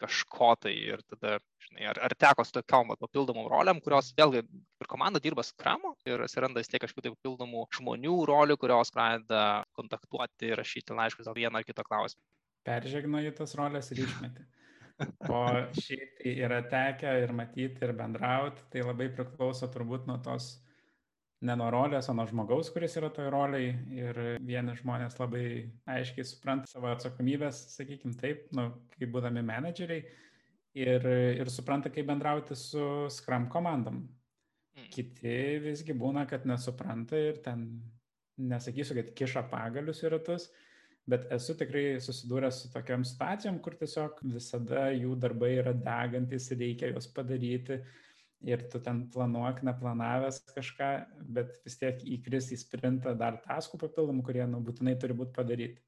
kažko 0.00 0.54
tai 0.62 0.72
ir 0.74 1.02
tada, 1.06 1.36
žinai, 1.62 1.84
ar, 1.92 2.00
ar 2.08 2.14
teko 2.18 2.44
su 2.44 2.56
tokiom 2.56 2.94
papildomom 2.98 3.46
roliam, 3.52 3.82
kurios 3.84 4.10
vėlgi 4.16 4.42
ir 4.42 4.88
komanda 4.90 5.20
dirba 5.22 5.44
skramo 5.46 5.94
ir 6.08 6.24
atsiranda 6.24 6.64
vis 6.64 6.72
tiek 6.72 6.82
kažkokių 6.82 7.04
tai 7.04 7.14
papildomų 7.18 7.66
žmonių 7.78 8.16
rolių, 8.32 8.56
kurios 8.64 8.92
pradeda 8.94 9.44
kontaktuoti, 9.78 10.54
rašyti 10.58 10.96
laiškus 10.96 11.28
dėl 11.28 11.38
vieno 11.42 11.60
ar 11.60 11.68
kito 11.68 11.84
klausimo. 11.86 12.24
Peržegnoji 12.64 13.36
tas 13.38 13.54
rolės 13.60 13.92
ir 13.92 14.06
išmeti. 14.06 14.48
O 15.28 15.44
šiaip 15.74 16.20
tai 16.20 16.32
yra 16.46 16.60
tekę 16.70 17.16
ir 17.26 17.32
matyti 17.34 17.82
ir 17.84 17.92
bendrauti, 17.98 18.64
tai 18.72 18.84
labai 18.86 19.08
priklauso 19.12 19.68
turbūt 19.74 20.08
nuo 20.08 20.20
tos 20.24 20.54
ne 21.44 21.56
nuo 21.58 21.68
rolės, 21.72 22.08
o 22.08 22.14
nuo 22.16 22.24
žmogaus, 22.28 22.70
kuris 22.72 22.96
yra 22.98 23.10
toj 23.12 23.30
roliai. 23.32 23.72
Ir 23.94 24.20
vieni 24.44 24.74
žmonės 24.78 25.18
labai 25.20 25.46
aiškiai 25.96 26.26
supranta 26.26 26.70
savo 26.70 26.90
atsakomybės, 26.92 27.60
sakykim 27.76 28.14
taip, 28.20 28.46
nu, 28.56 28.70
kaip 28.96 29.12
būdami 29.14 29.44
menedžeriai, 29.46 30.04
ir, 30.74 31.08
ir 31.40 31.50
supranta, 31.52 31.92
kaip 31.92 32.08
bendrauti 32.10 32.56
su 32.58 32.84
Scrum 33.12 33.48
komandom. 33.52 34.02
Mm. 34.74 34.90
Kiti 34.94 35.38
visgi 35.62 35.96
būna, 35.96 36.26
kad 36.30 36.46
nesupranta 36.48 37.18
ir 37.20 37.40
ten, 37.44 37.66
nesakysiu, 38.40 38.96
kad 38.98 39.12
kiša 39.18 39.44
pagalius 39.52 40.02
į 40.02 40.14
ratus, 40.16 40.48
bet 41.10 41.28
esu 41.34 41.54
tikrai 41.58 42.00
susidūręs 42.02 42.62
su 42.64 42.72
tokiam 42.72 43.04
situacijom, 43.06 43.60
kur 43.62 43.76
tiesiog 43.78 44.24
visada 44.32 44.88
jų 44.94 45.14
darbai 45.20 45.52
yra 45.60 45.74
degantis 45.76 46.48
ir 46.50 46.62
reikia 46.64 46.90
juos 46.90 47.06
padaryti 47.14 47.82
ir 48.44 48.62
tu 48.72 48.80
ten 48.84 49.04
planuok, 49.12 49.62
neplanavęs 49.66 50.42
kažką, 50.52 50.90
bet 51.36 51.56
vis 51.64 51.78
tiek 51.80 52.04
įkris 52.16 52.52
į 52.54 52.60
sprintą 52.60 53.14
dar 53.18 53.40
taskų 53.44 53.80
papildomų, 53.86 54.24
kurie 54.26 54.44
nu, 54.50 54.60
būtinai 54.64 54.96
turi 55.00 55.16
būti 55.16 55.34
padaryti. 55.36 55.82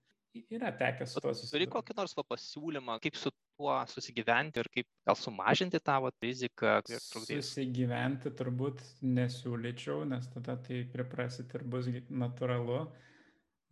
Yra 0.52 0.70
tekęs 0.76 1.14
su 1.14 1.20
tuo 1.24 1.32
susidurti. 1.32 1.54
Turi 1.56 1.68
kokį 1.72 1.94
nors 1.96 2.14
pasiūlymą, 2.16 2.98
kaip 3.04 3.16
su 3.16 3.32
tuo 3.56 3.76
susigyventi 3.88 4.60
ir 4.60 4.68
kaip 4.74 4.88
gal 5.08 5.16
sumažinti 5.16 5.80
tavo 5.80 6.10
riziką? 6.22 6.74
Susigyventi 6.92 8.32
turbūt 8.36 8.82
nesiūlyčiau, 9.00 10.04
nes 10.10 10.28
tada 10.34 10.58
tai 10.66 10.82
priprasit 10.92 11.56
ir 11.56 11.64
bus 11.72 11.88
natūralu. 12.10 12.84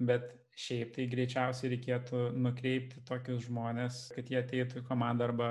Bet 0.09 0.33
šiaip 0.59 0.95
tai 0.97 1.07
greičiausiai 1.11 1.75
reikėtų 1.75 2.25
nukreipti 2.39 3.03
tokius 3.07 3.45
žmonės, 3.49 4.09
kad 4.15 4.31
jie 4.31 4.41
ateitų 4.41 4.81
į 4.81 4.89
komandą 4.89 5.29
arba 5.29 5.51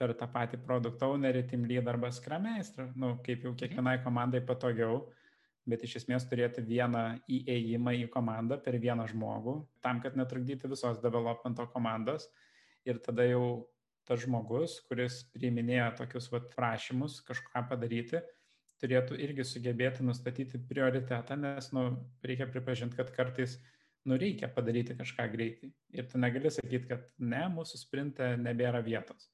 per 0.00 0.16
tą 0.16 0.26
patį 0.32 0.62
produkt 0.64 1.02
ownerį, 1.04 1.44
team 1.50 1.68
lead 1.68 1.88
arba 1.92 2.08
scrum 2.16 2.48
meistrą, 2.48 2.88
nu, 2.96 3.18
kaip 3.26 3.44
jau 3.44 3.52
mhm. 3.52 3.60
kiekvienai 3.62 3.98
komandai 4.04 4.40
patogiau 4.48 5.04
bet 5.68 5.84
iš 5.84 6.00
esmės 6.00 6.26
turėti 6.28 6.64
vieną 6.66 7.04
įėjimą 7.30 7.94
į 8.02 8.06
komandą 8.12 8.58
per 8.64 8.78
vieną 8.80 9.06
žmogų, 9.10 9.56
tam, 9.84 10.00
kad 10.04 10.16
netrukdyti 10.18 10.70
visos 10.70 11.00
developmento 11.04 11.66
komandos. 11.74 12.28
Ir 12.88 13.00
tada 13.04 13.26
jau 13.28 13.68
tas 14.08 14.22
žmogus, 14.24 14.78
kuris 14.88 15.20
priiminėja 15.34 15.90
tokius 15.98 16.30
vat, 16.32 16.48
prašymus 16.56 17.20
kažką 17.26 17.66
padaryti, 17.70 18.22
turėtų 18.80 19.18
irgi 19.20 19.44
sugebėti 19.44 20.06
nustatyti 20.06 20.62
prioritetą, 20.70 21.36
nes 21.36 21.68
nu, 21.76 21.84
reikia 22.24 22.48
pripažinti, 22.48 22.96
kad 22.96 23.12
kartais 23.14 23.58
nu, 24.08 24.16
reikia 24.18 24.48
padaryti 24.48 24.96
kažką 24.96 25.28
greitai. 25.34 25.68
Ir 25.92 26.08
tu 26.08 26.18
negali 26.18 26.50
sakyti, 26.50 26.88
kad 26.88 27.04
ne, 27.20 27.44
mūsų 27.52 27.82
sprinte 27.82 28.32
nebėra 28.40 28.80
vietos. 28.86 29.28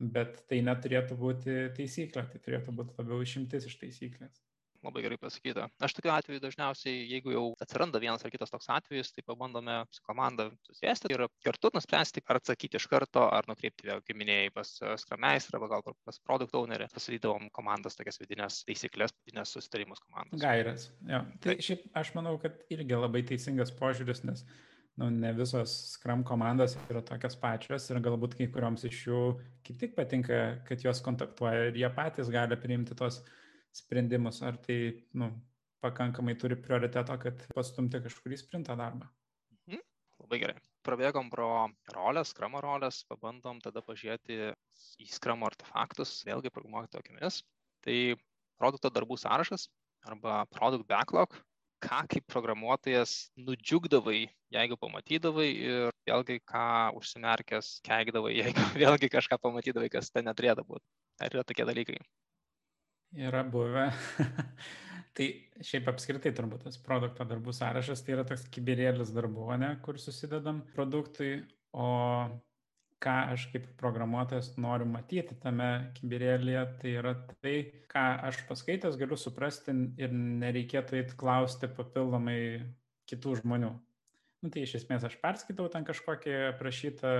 Bet 0.00 0.42
tai 0.50 0.60
neturėtų 0.64 1.16
būti 1.16 1.54
taisyklė, 1.76 2.26
tai 2.32 2.42
turėtų 2.44 2.74
būti 2.76 2.98
labiau 2.98 3.22
išimtis 3.24 3.68
iš 3.70 3.78
taisyklės 3.80 4.42
labai 4.86 5.02
gerai 5.04 5.18
pasakyta. 5.20 5.66
Aš 5.82 5.94
tokiu 5.96 6.12
atveju 6.14 6.42
dažniausiai, 6.42 7.04
jeigu 7.10 7.32
jau 7.34 7.44
atsiranda 7.62 8.00
vienas 8.02 8.24
ar 8.24 8.32
kitas 8.32 8.52
toks 8.52 8.68
atvejis, 8.72 9.12
tai 9.14 9.24
pabandome 9.26 9.78
su 9.94 10.02
komanda 10.06 10.48
susėsti 10.68 11.12
ir 11.14 11.26
kartu 11.44 11.72
nuspręsti, 11.74 12.22
ar 12.30 12.40
atsakyti 12.40 12.80
iš 12.80 12.88
karto, 12.90 13.26
ar 13.32 13.48
nukreipti, 13.50 13.88
vėl, 13.88 14.02
kaip 14.06 14.20
minėjai, 14.20 14.52
pas 14.54 14.72
skrameistrą, 15.02 15.60
arba 15.60 15.70
gal 15.74 15.96
pas 16.06 16.20
produkt 16.22 16.56
ownerį, 16.58 16.90
pasidarydavom 16.94 17.50
komandas 17.56 17.98
tokias 17.98 18.20
vidinės 18.22 18.62
taisyklės, 18.68 19.14
vidinės 19.26 19.56
susitarimus 19.56 20.02
komandos. 20.04 20.40
Gairės, 20.42 20.88
jo. 21.10 21.22
Tai 21.44 21.58
šiaip 21.68 21.86
aš 22.02 22.14
manau, 22.18 22.36
kad 22.42 22.62
irgi 22.72 23.02
labai 23.02 23.24
teisingas 23.26 23.74
požiūris, 23.80 24.24
nes 24.28 24.46
nu, 25.00 25.10
ne 25.10 25.32
visos 25.36 25.72
Scrum 25.92 26.24
komandos 26.24 26.76
yra 26.90 27.02
tokios 27.04 27.36
pačios 27.40 27.88
ir 27.90 28.00
galbūt 28.04 28.36
kai 28.38 28.48
kurioms 28.52 28.86
iš 28.88 29.02
jų 29.08 29.20
kaip 29.66 29.80
tik 29.82 29.96
patinka, 29.96 30.38
kad 30.68 30.84
jos 30.84 31.02
kontaktuoja 31.04 31.68
ir 31.70 31.80
jie 31.82 31.90
patys 31.96 32.30
gali 32.32 32.56
priimti 32.60 32.96
tos 32.98 33.20
sprendimus, 33.76 34.40
ar 34.46 34.56
tai 34.62 34.78
nu, 35.20 35.30
pakankamai 35.84 36.36
turi 36.40 36.56
prioriteto, 36.60 37.16
kad 37.20 37.42
pastumti 37.54 38.00
kažkurį 38.04 38.38
sprintą 38.40 38.76
darbą. 38.78 39.08
Mhm. 39.66 39.82
Labai 40.24 40.40
gerai. 40.42 40.56
Prabėgom 40.86 41.28
pro 41.32 41.50
rolės, 41.92 42.30
skramo 42.32 42.62
rolės, 42.64 43.02
pabandom 43.10 43.60
tada 43.64 43.82
pažiūrėti 43.84 44.38
į 45.02 45.08
skramo 45.12 45.48
artefaktus, 45.50 46.20
vėlgi 46.28 46.52
programuoti 46.54 46.94
tokiamis. 46.94 47.42
Tai 47.84 47.96
produkto 48.56 48.90
darbų 48.94 49.18
sąrašas 49.20 49.68
arba 50.06 50.44
product 50.54 50.86
backlog, 50.88 51.34
ką 51.82 52.02
kaip 52.10 52.26
programuotojas 52.30 53.14
nudžiugdavai, 53.36 54.26
jeigu 54.54 54.78
pamatydavai 54.80 55.48
ir 55.50 55.90
vėlgi 56.08 56.38
ką 56.48 56.68
užsimerkęs 56.98 57.76
keikdavai, 57.86 58.34
jeigu 58.42 58.66
vėlgi 58.76 59.10
kažką 59.12 59.40
pamatydavai, 59.42 59.90
kas 59.92 60.10
ten 60.12 60.28
neturėtų 60.28 60.66
būti. 60.68 60.84
Ar 61.22 61.32
yra 61.32 61.44
tokie 61.48 61.66
dalykai? 61.68 62.00
Yra 63.16 63.44
buvę. 63.48 63.88
tai 65.16 65.28
šiaip 65.64 65.86
apskritai 65.92 66.32
turbūt 66.36 66.66
tas 66.66 66.76
produkto 66.82 67.24
darbų 67.28 67.54
sąrašas 67.56 68.02
tai 68.04 68.16
yra 68.18 68.26
toks 68.28 68.44
kibirėlis 68.52 69.14
darbų, 69.16 69.48
ne, 69.62 69.70
kur 69.84 70.00
susidedam 70.00 70.60
produktui, 70.74 71.38
o 71.72 71.88
ką 73.02 73.14
aš 73.34 73.46
kaip 73.52 73.66
programuotojas 73.80 74.54
noriu 74.60 74.86
matyti 74.88 75.36
tame 75.42 75.68
kibirėlėje, 75.98 76.62
tai 76.80 76.92
yra 77.00 77.12
tai, 77.44 77.56
ką 77.92 78.04
aš 78.28 78.42
paskaitęs 78.48 78.96
galiu 79.00 79.18
suprasti 79.20 79.74
ir 80.00 80.14
nereikėtų 80.16 81.00
eiti 81.00 81.18
klausti 81.20 81.68
papildomai 81.76 82.38
kitų 83.10 83.40
žmonių. 83.42 83.72
Nu, 84.42 84.52
tai 84.52 84.64
iš 84.64 84.78
esmės 84.80 85.04
aš 85.08 85.18
perskaitau 85.20 85.68
ten 85.72 85.84
kažkokį 85.88 86.36
aprašytą 86.52 87.12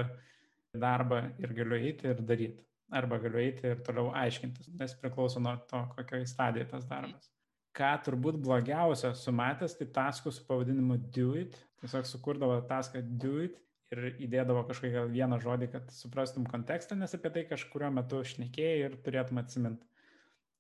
darbą 0.77 1.23
ir 1.43 1.53
galiu 1.57 1.79
eiti 1.81 2.11
ir 2.13 2.25
daryti 2.25 2.65
arba 2.97 3.19
galiu 3.19 3.41
eiti 3.43 3.73
ir 3.73 3.81
toliau 3.87 4.13
aiškintis, 4.15 4.69
nes 4.79 4.95
priklauso 5.01 5.41
nuo 5.43 5.57
to, 5.71 5.81
kokioje 5.97 6.29
stadijoje 6.31 6.71
tas 6.71 6.85
darbas. 6.87 7.31
Ką 7.77 7.91
turbūt 8.07 8.39
blogiausia 8.41 9.11
sumatęs, 9.19 9.75
tai 9.77 9.89
taskų 9.99 10.33
su 10.33 10.45
pavadinimu 10.49 10.97
do 11.13 11.35
it, 11.37 11.59
tiesiog 11.83 12.07
sukurdavo 12.09 12.61
taską 12.71 13.03
do 13.21 13.41
it 13.45 13.59
ir 13.95 14.07
įdėdavo 14.27 14.65
kažkokią 14.69 15.05
vieną 15.13 15.39
žodį, 15.43 15.69
kad 15.75 15.93
suprastum 15.95 16.47
kontekstą, 16.51 16.99
nes 16.99 17.15
apie 17.17 17.33
tai 17.35 17.45
kažkurio 17.51 17.93
metu 17.95 18.23
šnekėjai 18.27 18.81
ir 18.89 18.97
turėtum 19.07 19.43
atsiminti. 19.43 19.87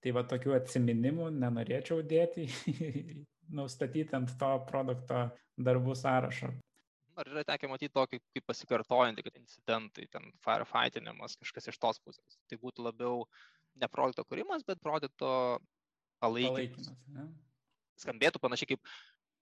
Tai 0.04 0.12
va 0.14 0.22
tokių 0.28 0.54
atsiminimų 0.60 1.32
nenorėčiau 1.40 2.04
dėti, 2.06 2.46
nustatyti 3.58 4.14
ant 4.18 4.36
to 4.38 4.52
produkto 4.68 5.26
darbų 5.56 5.96
sąrašo 5.98 6.52
ar 7.16 7.30
yra 7.32 7.42
tekę 7.48 7.68
matyti 7.70 7.94
tokį 7.96 8.20
kaip 8.20 8.46
pasikartojantį, 8.50 9.24
kad 9.26 9.38
incidentai, 9.40 10.06
ten 10.12 10.28
firefightinėmas, 10.44 11.38
kažkas 11.40 11.70
iš 11.72 11.78
tos 11.80 12.00
pusės. 12.04 12.38
Tai 12.50 12.58
būtų 12.60 12.84
labiau 12.84 13.24
ne 13.80 13.88
produkto 13.92 14.24
kūrimas, 14.28 14.64
bet 14.68 14.82
produkto 14.84 15.30
palaikymas. 16.22 16.90
palaikymas? 16.92 17.30
Skambėtų 18.02 18.42
panašiai 18.42 18.74
kaip 18.74 18.90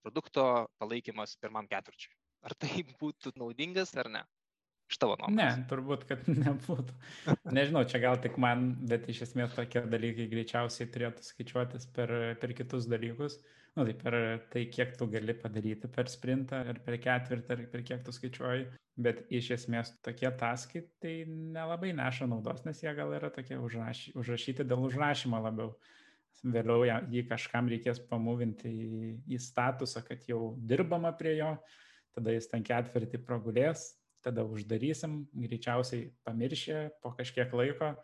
produkto 0.04 0.44
palaikymas 0.78 1.34
pirmam 1.42 1.66
ketvirčiui. 1.70 2.14
Ar 2.44 2.54
tai 2.60 2.84
būtų 3.00 3.34
naudingas 3.40 3.94
ar 4.00 4.10
ne? 4.12 4.22
Iš 4.92 4.98
tavo 5.00 5.16
nuomonės. 5.16 5.58
Ne, 5.58 5.66
turbūt, 5.70 6.04
kad 6.08 6.26
nebūtų. 6.44 6.96
Nežinau, 7.56 7.86
čia 7.88 8.02
gal 8.04 8.20
tik 8.20 8.36
man, 8.40 8.74
bet 8.84 9.08
iš 9.08 9.24
esmės 9.30 9.56
tokie 9.56 9.80
dalykai 9.88 10.28
greičiausiai 10.32 10.90
turėtų 10.92 11.24
skaičiuotis 11.24 11.88
per, 11.96 12.12
per 12.40 12.52
kitus 12.56 12.88
dalykus. 12.90 13.38
Uh, 13.40 13.64
nu, 13.74 13.84
tai 13.84 13.94
per 13.94 14.14
tai, 14.50 14.64
kiek 14.70 14.96
tu 14.96 15.06
gali 15.10 15.34
padaryti 15.34 15.88
per 15.90 16.08
sprintą, 16.08 16.62
ar 16.70 16.78
per 16.84 16.98
ketvirtį, 17.02 17.54
ar 17.56 17.62
per 17.72 17.82
kiek 17.82 18.04
tu 18.06 18.14
skaičiuoji. 18.14 18.68
Bet 19.04 19.24
iš 19.34 19.50
esmės 19.56 19.90
tokie 20.06 20.30
taskai 20.38 20.84
tai 21.02 21.14
nelabai 21.26 21.90
neša 21.98 22.28
naudos, 22.30 22.62
nes 22.66 22.78
jie 22.82 22.92
gal 22.94 23.10
yra 23.16 23.32
tokie 23.34 23.58
užrašy, 23.58 24.14
užrašyti 24.20 24.66
dėl 24.70 24.86
užrašymo 24.86 25.40
labiau. 25.42 25.74
Vėliau 26.44 26.84
jį 27.10 27.24
kažkam 27.26 27.70
reikės 27.72 27.98
pamūvinti 28.06 28.70
į, 28.70 29.10
į 29.34 29.40
statusą, 29.42 30.04
kad 30.06 30.22
jau 30.28 30.54
dirbama 30.60 31.10
prie 31.18 31.38
jo, 31.40 31.50
tada 32.14 32.34
jis 32.34 32.48
ten 32.50 32.64
ketvirtį 32.66 33.20
pragulės, 33.26 33.92
tada 34.24 34.44
uždarysim, 34.48 35.24
greičiausiai 35.36 36.08
pamiršę 36.24 36.86
po 37.02 37.12
kažkiek 37.18 37.52
laiko 37.52 37.94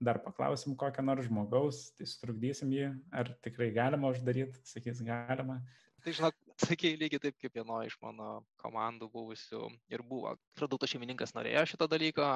dar 0.00 0.20
paklausim 0.22 0.76
kokio 0.78 1.02
nors 1.02 1.26
žmogaus, 1.26 1.88
tai 1.98 2.06
sutrukdysim 2.06 2.70
jį, 2.72 2.88
ar 3.10 3.32
tikrai 3.42 3.70
galima 3.74 4.12
uždaryti, 4.14 4.62
sakys 4.66 5.02
galima. 5.04 5.58
Tai 6.04 6.14
žinok, 6.14 6.36
sakė 6.62 6.92
lygiai 7.00 7.22
taip, 7.24 7.36
kaip 7.42 7.56
vienoje 7.58 7.90
iš 7.90 7.96
mano 8.02 8.44
komandų 8.62 9.10
buvusių 9.10 9.64
ir 9.90 10.04
buvo. 10.06 10.36
Produkto 10.58 10.86
šeimininkas 10.90 11.34
norėjo 11.34 11.64
šito 11.72 11.88
dalyko, 11.90 12.28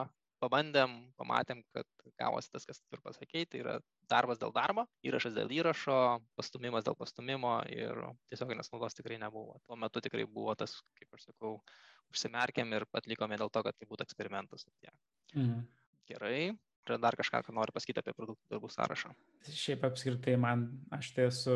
pabandėm, 0.42 0.96
pamatėm, 1.20 1.62
kad 1.74 1.86
gavosi 2.18 2.50
tas, 2.52 2.66
kas 2.68 2.80
tu 2.80 2.96
ir 2.96 3.02
pasakėjai, 3.04 3.48
tai 3.50 3.62
yra 3.62 3.76
darbas 4.10 4.40
dėl 4.42 4.52
darbo, 4.54 4.86
įrašas 5.06 5.36
dėl 5.36 5.52
įrašo, 5.54 5.98
pastumimas 6.38 6.86
dėl 6.86 6.96
pastumimo 6.98 7.58
ir 7.72 8.02
tiesioginės 8.32 8.72
naudos 8.74 8.98
tikrai 8.98 9.20
nebuvo. 9.22 9.60
Tuo 9.66 9.78
metu 9.80 10.02
tikrai 10.04 10.26
buvo 10.26 10.56
tas, 10.58 10.80
kaip 10.98 11.16
aš 11.16 11.30
sakau, 11.30 11.54
užsimerkėm 12.12 12.74
ir 12.76 12.86
atlikome 12.98 13.38
dėl 13.40 13.52
to, 13.52 13.62
kad 13.64 13.78
tai 13.78 13.88
būtų 13.88 14.06
eksperimentas. 14.08 14.66
Mhm. 15.32 15.62
Gerai, 16.10 16.52
ar 16.90 16.98
dar 17.00 17.16
kažką, 17.18 17.44
ką 17.46 17.54
nori 17.56 17.74
pasakyti 17.74 18.02
apie 18.02 18.14
produktų 18.16 18.52
darbų 18.52 18.70
sąrašą? 18.74 19.12
Šiaip 19.54 19.86
apskritai 19.86 20.34
man, 20.40 20.66
aš 20.94 21.12
tai 21.16 21.28
esu 21.30 21.54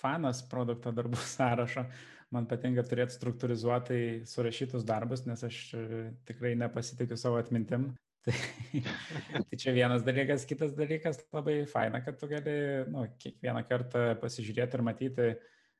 fanas 0.00 0.42
produkto 0.48 0.94
darbų 0.96 1.20
sąrašo. 1.36 1.86
Man 2.34 2.46
patinka 2.50 2.84
turėti 2.86 3.16
struktūrizuotai 3.16 4.02
surašytus 4.28 4.84
darbus, 4.86 5.24
nes 5.26 5.42
aš 5.46 5.58
e, 5.74 5.86
tikrai 6.28 6.54
nepasitikiu 6.58 7.18
savo 7.18 7.40
atmintim. 7.42 7.90
Tai, 8.20 8.34
tai 9.48 9.56
čia 9.56 9.72
vienas 9.72 10.02
dalykas, 10.04 10.42
kitas 10.44 10.74
dalykas 10.76 11.22
labai 11.32 11.62
faina, 11.64 12.02
kad 12.04 12.18
tu 12.20 12.28
gali 12.28 12.52
nu, 12.92 13.06
kiekvieną 13.16 13.62
kartą 13.64 14.02
pasižiūrėti 14.20 14.76
ir 14.76 14.82
matyti 14.84 15.28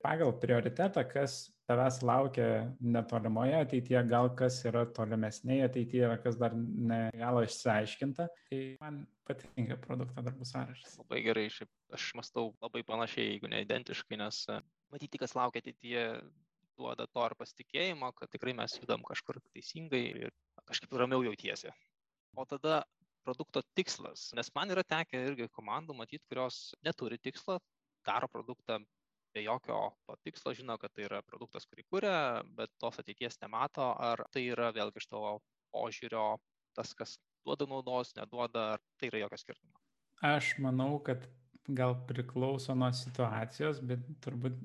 pagal 0.01 0.33
prioritetą, 0.41 1.05
kas 1.05 1.51
tavęs 1.69 2.01
laukia 2.03 2.49
netolimoje 2.81 3.61
ateityje, 3.61 4.01
gal 4.09 4.31
kas 4.39 4.59
yra 4.67 4.87
tolimesnėje 4.97 5.69
ateityje, 5.69 6.11
kas 6.25 6.41
dar 6.41 6.57
ne 6.57 7.03
galo 7.21 7.45
išsiaiškinta. 7.45 8.27
Tai 8.49 8.63
man 8.81 9.03
patinka 9.29 9.77
produkto 9.85 10.25
darbų 10.25 10.49
sąrašas. 10.49 10.97
Labai 11.05 11.21
gerai, 11.29 11.47
šiaip 11.53 11.97
aš 11.97 12.11
mastau 12.19 12.51
labai 12.65 12.83
panašiai, 12.89 13.35
jeigu 13.35 13.53
ne 13.53 13.61
identiškai, 13.67 14.19
nes 14.25 14.47
matyti, 14.93 15.21
kas 15.23 15.35
laukia 15.39 15.63
ateityje, 15.65 16.05
duoda 16.81 17.07
to 17.13 17.27
ir 17.29 17.37
pasitikėjimo, 17.39 18.13
kad 18.17 18.31
tikrai 18.33 18.55
mes 18.57 18.79
judam 18.79 19.05
kažkur 19.07 19.41
teisingai 19.55 20.03
ir 20.27 20.33
kažkaip 20.71 20.95
ramiau 20.97 21.25
jautiesi. 21.27 21.73
O 22.39 22.47
tada 22.49 22.83
produkto 23.27 23.63
tikslas, 23.77 24.31
nes 24.39 24.49
man 24.57 24.73
yra 24.73 24.85
tekę 24.87 25.21
irgi 25.29 25.51
komandų 25.53 25.97
matyti, 25.99 26.25
kurios 26.31 26.71
neturi 26.87 27.19
tikslo, 27.21 27.59
daro 28.07 28.31
produktą 28.33 28.79
be 29.35 29.45
jokio 29.45 29.81
to 30.07 30.17
tikslo, 30.27 30.55
žino, 30.57 30.77
kad 30.81 30.93
tai 30.97 31.07
yra 31.07 31.21
produktas, 31.27 31.67
kurį 31.71 31.85
kuria, 31.93 32.15
bet 32.57 32.73
tos 32.83 32.99
ateities 33.03 33.39
nemato, 33.45 33.93
ar 33.95 34.25
tai 34.35 34.47
yra 34.49 34.71
vėlgi 34.75 35.03
iš 35.03 35.11
tavo 35.11 35.37
požiūrio 35.75 36.25
tas, 36.75 36.95
kas 36.99 37.19
duoda 37.45 37.69
naudos, 37.71 38.15
neduoda, 38.17 38.65
ar 38.75 38.83
tai 38.99 39.11
yra 39.13 39.23
jokio 39.25 39.39
skirtumo. 39.45 39.79
Aš 40.27 40.55
manau, 40.65 40.99
kad 41.05 41.23
gal 41.77 41.95
priklauso 42.09 42.75
nuo 42.79 42.91
situacijos, 42.95 43.81
bet 43.87 44.05
turbūt 44.25 44.57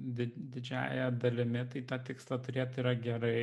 didžiaja 0.56 1.10
dalimi 1.22 1.66
tai 1.72 1.84
tą 1.90 2.00
tikslą 2.10 2.40
turėti 2.46 2.82
yra 2.84 2.96
gerai, 3.00 3.42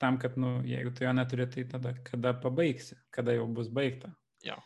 tam, 0.00 0.18
kad, 0.20 0.38
nu, 0.40 0.58
jeigu 0.66 0.92
tu 0.96 1.04
jo 1.04 1.12
neturi, 1.16 1.46
tai 1.52 1.66
tada 1.68 1.94
kada 2.06 2.34
pabaigsi, 2.42 2.96
kada 3.14 3.36
jau 3.36 3.46
bus 3.58 3.68
baigta. 3.68 4.12
Jo. 4.46 4.56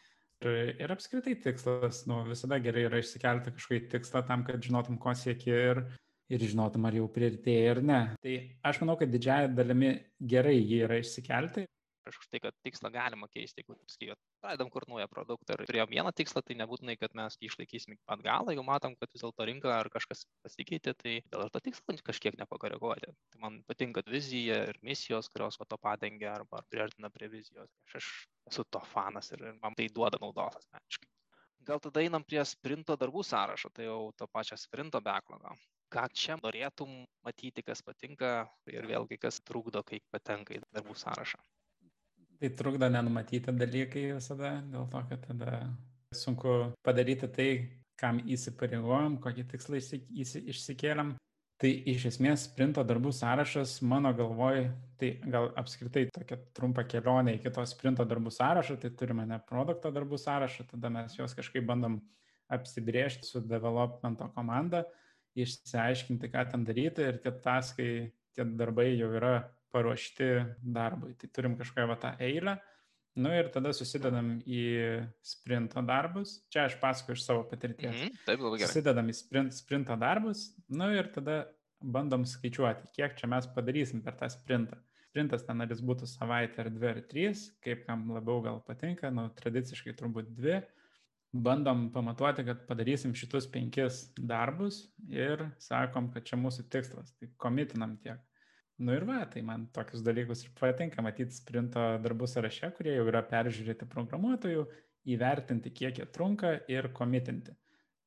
Ir, 0.44 0.74
ir 0.84 0.94
apskritai 0.94 1.36
tikslas, 1.42 2.04
nu, 2.10 2.22
visada 2.28 2.60
gerai 2.62 2.86
yra 2.88 3.00
išsikelti 3.02 3.54
kažkokį 3.56 3.92
tikslą 3.94 4.24
tam, 4.28 4.44
kad 4.46 4.62
žinotum, 4.62 4.98
ko 5.00 5.14
sieki 5.16 5.54
ir, 5.54 5.82
ir 6.30 6.44
žinotum, 6.44 6.86
ar 6.86 6.98
jau 6.98 7.08
prieartėjai 7.12 7.70
ar 7.72 7.82
ne. 7.90 8.00
Tai 8.22 8.34
aš 8.70 8.82
manau, 8.82 8.98
kad 9.00 9.12
didžiaja 9.12 9.50
dalimi 9.54 9.96
gerai 10.34 10.58
jį 10.58 10.84
yra 10.88 11.00
išsikelti 11.02 11.66
aš 12.10 12.18
už 12.20 12.28
tai, 12.32 12.40
kad 12.44 12.56
tikslą 12.66 12.90
galima 12.94 13.28
keisti, 13.32 13.62
jeigu, 13.62 13.76
sakykime, 13.90 14.16
pradedam 14.42 14.70
kur 14.72 14.86
naują 14.90 15.06
produktą 15.10 15.56
ir 15.56 15.64
turėjom 15.68 15.90
vieną 15.92 16.12
tikslą, 16.20 16.42
tai 16.46 16.56
nebūtinai, 16.60 16.96
kad 17.00 17.16
mes 17.18 17.38
jį 17.40 17.50
išlaikysim 17.50 17.98
pat 18.08 18.22
galą, 18.24 18.52
jeigu 18.52 18.64
matom, 18.66 18.96
kad 19.00 19.12
vis 19.14 19.24
dėlto 19.24 19.48
rinka 19.48 19.72
ar 19.74 19.90
kažkas 19.94 20.24
pasikeitė, 20.44 20.94
tai 21.00 21.16
dėl 21.32 21.50
to 21.54 21.62
tikslo 21.68 21.96
kažkiek 22.10 22.38
nepakoreguoti. 22.40 23.12
Tai 23.34 23.42
man 23.42 23.60
patinka 23.68 24.04
vizija 24.08 24.60
ir 24.70 24.80
misijos, 24.86 25.30
kurios 25.32 25.60
va 25.60 25.68
to 25.68 25.80
padengia 25.80 26.32
arba 26.34 26.62
priartina 26.70 27.10
prie 27.14 27.30
vizijos. 27.32 27.70
Aš, 27.88 28.00
aš 28.00 28.10
esu 28.52 28.66
to 28.70 28.82
fanas 28.92 29.32
ir 29.32 29.44
man 29.62 29.76
tai 29.78 29.88
duoda 29.92 30.20
naudos 30.20 30.60
asmeniškai. 30.60 31.10
Gal 31.64 31.80
tada 31.80 32.02
einam 32.04 32.24
prie 32.28 32.42
sprinto 32.44 32.96
darbų 33.00 33.22
sąrašo, 33.24 33.70
tai 33.72 33.86
jau 33.88 34.10
to 34.18 34.28
pačio 34.28 34.58
sprinto 34.60 35.00
backlogą 35.00 35.54
ką 35.94 36.04
čia 36.20 36.36
norėtum 36.42 36.94
matyti, 37.26 37.62
kas 37.66 37.82
patinka 37.86 38.30
ir 38.70 38.88
vėlgi 38.90 39.18
kas 39.24 39.40
trukdo, 39.48 39.82
kai 39.86 40.00
patenka 40.14 40.56
į 40.56 40.62
darbų 40.74 40.96
sąrašą. 40.98 41.38
Tai 42.40 42.50
trukdo 42.58 42.88
nenumatyti 42.90 43.52
dalykai 43.54 44.08
visada, 44.16 44.56
dėl 44.72 44.88
to, 44.90 45.02
kad 45.10 45.26
tada 45.28 45.58
sunku 46.14 46.74
padaryti 46.84 47.28
tai, 47.30 47.50
kam 48.00 48.18
įsipareigojom, 48.26 49.20
kokį 49.22 49.44
tikslą 49.52 49.78
išsikėlėm. 50.50 51.14
Tai 51.62 51.70
iš 51.88 52.08
esmės 52.10 52.48
sprinto 52.48 52.82
darbų 52.84 53.12
sąrašas 53.14 53.76
mano 53.86 54.10
galvoj, 54.18 54.64
tai 54.98 55.12
gal 55.30 55.52
apskritai 55.60 56.08
tokia 56.12 56.40
trumpa 56.56 56.82
kelionė 56.90 57.36
iki 57.38 57.52
to 57.54 57.62
sprinto 57.70 58.04
darbų 58.10 58.32
sąrašo, 58.34 58.74
tai 58.82 58.90
turime 58.98 59.22
ne 59.30 59.38
produkto 59.48 59.92
darbų 59.94 60.18
sąrašą, 60.18 60.66
tada 60.72 60.90
mes 60.90 61.14
juos 61.14 61.36
kažkaip 61.38 61.64
bandom 61.68 62.00
apsibriežti 62.52 63.30
su 63.30 63.40
developmento 63.46 64.26
komanda, 64.34 64.82
išsiaiškinti, 65.38 66.30
ką 66.34 66.44
ten 66.50 66.66
daryti 66.66 67.06
ir 67.06 67.22
kad 67.22 67.38
taskai, 67.46 68.10
tie 68.34 68.44
darbai 68.58 68.90
jau 68.98 69.14
yra 69.14 69.36
paruošti 69.74 70.30
darbui. 70.76 71.16
Tai 71.18 71.30
turim 71.34 71.58
kažkokią 71.58 71.90
va 71.90 71.98
tą 72.00 72.14
eilę. 72.22 72.56
Nu 73.14 73.30
ir 73.30 73.46
tada 73.54 73.70
susidedam 73.76 74.40
į 74.42 74.62
sprinto 75.22 75.82
darbus. 75.86 76.40
Čia 76.50 76.64
aš 76.68 76.80
pasakoju 76.82 77.18
iš 77.18 77.26
savo 77.26 77.44
patirties. 77.50 77.92
Mm 77.94 78.08
-hmm, 78.08 78.24
taip, 78.26 78.40
labai 78.40 78.58
gerai. 78.58 78.70
Susidedam 78.72 79.10
į 79.12 79.14
sprint, 79.14 79.54
sprinto 79.54 79.96
darbus. 79.96 80.48
Nu 80.68 80.90
ir 80.94 81.12
tada 81.14 81.44
bandom 81.84 82.24
skaičiuoti, 82.26 82.90
kiek 82.96 83.16
čia 83.18 83.28
mes 83.30 83.46
padarysim 83.54 84.02
per 84.02 84.16
tą 84.18 84.28
sprintą. 84.32 84.80
Sprintas 85.08 85.44
ten 85.46 85.62
ar 85.62 85.70
jis 85.70 85.82
būtų 85.84 86.08
savaitė 86.10 86.64
ar 86.64 86.70
dvi 86.74 86.88
ar 86.88 87.00
trys, 87.10 87.44
kaip 87.62 87.84
kam 87.86 88.08
labiau 88.10 88.40
gal 88.42 88.60
patinka, 88.66 89.12
nu 89.14 89.28
tradiciškai 89.38 89.94
turbūt 90.00 90.32
dvi. 90.34 90.62
Bandom 91.34 91.88
pamatuoti, 91.94 92.44
kad 92.46 92.66
padarysim 92.66 93.14
šitus 93.14 93.46
penkis 93.50 94.04
darbus 94.18 94.84
ir 95.10 95.50
sakom, 95.58 96.10
kad 96.14 96.26
čia 96.26 96.38
mūsų 96.38 96.66
tikslas. 96.70 97.14
Tai 97.18 97.28
komitinam 97.42 97.96
tiek. 98.02 98.18
Nu 98.76 98.94
ir 98.96 99.04
va, 99.06 99.20
tai 99.30 99.42
man 99.46 99.68
tokius 99.70 100.02
dalykus 100.02 100.40
ir 100.42 100.54
patinka 100.58 101.02
matyti 101.04 101.36
sprinto 101.36 101.82
darbų 102.02 102.26
sąraše, 102.26 102.72
kurie 102.74 102.96
jau 102.96 103.04
yra 103.06 103.20
peržiūrėti 103.30 103.86
programuotojų, 103.90 104.64
įvertinti, 105.14 105.70
kiek 105.70 106.00
jie 106.00 106.06
trunka 106.10 106.56
ir 106.72 106.88
komitinti. 106.96 107.54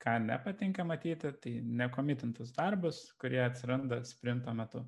Ką 0.03 0.17
nepatinka 0.25 0.83
matyti, 0.85 1.31
tai 1.41 1.53
nekomitintus 1.63 2.51
darbus, 2.57 2.99
kurie 3.21 3.39
atsiranda 3.45 4.01
sprinto 4.05 4.51
metu. 4.53 4.83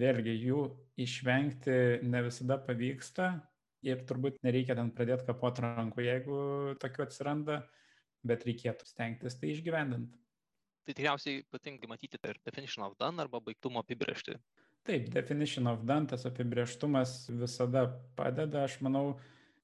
Vėlgi, 0.00 0.32
jų 0.46 0.62
išvengti 1.04 1.76
ne 2.06 2.24
visada 2.24 2.56
pavyksta 2.62 3.28
ir 3.84 4.00
turbūt 4.08 4.40
nereikia 4.46 4.76
ten 4.78 4.92
pradėti 4.94 5.26
kapot 5.28 5.60
rankų, 5.64 6.04
jeigu 6.06 6.40
tokių 6.80 7.04
atsiranda, 7.04 7.60
bet 8.24 8.48
reikėtų 8.48 8.88
stengtis 8.88 9.36
tai 9.40 9.52
išgyvendinti. 9.52 10.16
Tai 10.86 10.96
tikriausiai 10.96 11.44
patinka 11.52 11.88
matyti 11.90 12.18
ir 12.24 12.40
definition 12.46 12.86
of 12.86 12.96
done 13.00 13.20
arba 13.20 13.42
baigtumo 13.44 13.82
apibriežti. 13.84 14.38
Taip, 14.90 15.12
definition 15.14 15.68
of 15.70 15.84
done, 15.86 16.06
tas 16.10 16.24
apibrieštumas 16.26 17.28
visada 17.38 17.84
padeda, 18.18 18.64
aš 18.66 18.80
manau, 18.82 19.20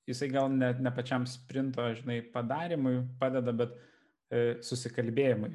jisai 0.07 0.29
gal 0.31 0.53
net 0.55 0.79
ne 0.79 0.93
pačiam 0.95 1.25
sprinto, 1.27 1.83
žinai, 1.99 2.21
padarimui 2.31 3.01
padeda, 3.19 3.51
bet 3.51 3.73
e, 3.75 4.43
susikalbėjimui. 4.69 5.51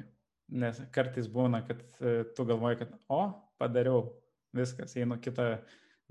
Nes 0.60 0.82
kartais 0.92 1.30
būna, 1.38 1.62
kad 1.64 1.80
e, 2.04 2.12
tu 2.36 2.44
galvoji, 2.50 2.82
kad, 2.82 2.92
o, 3.08 3.22
padariau, 3.56 4.10
viskas, 4.52 4.92
einu 5.00 5.16
kitą 5.24 5.48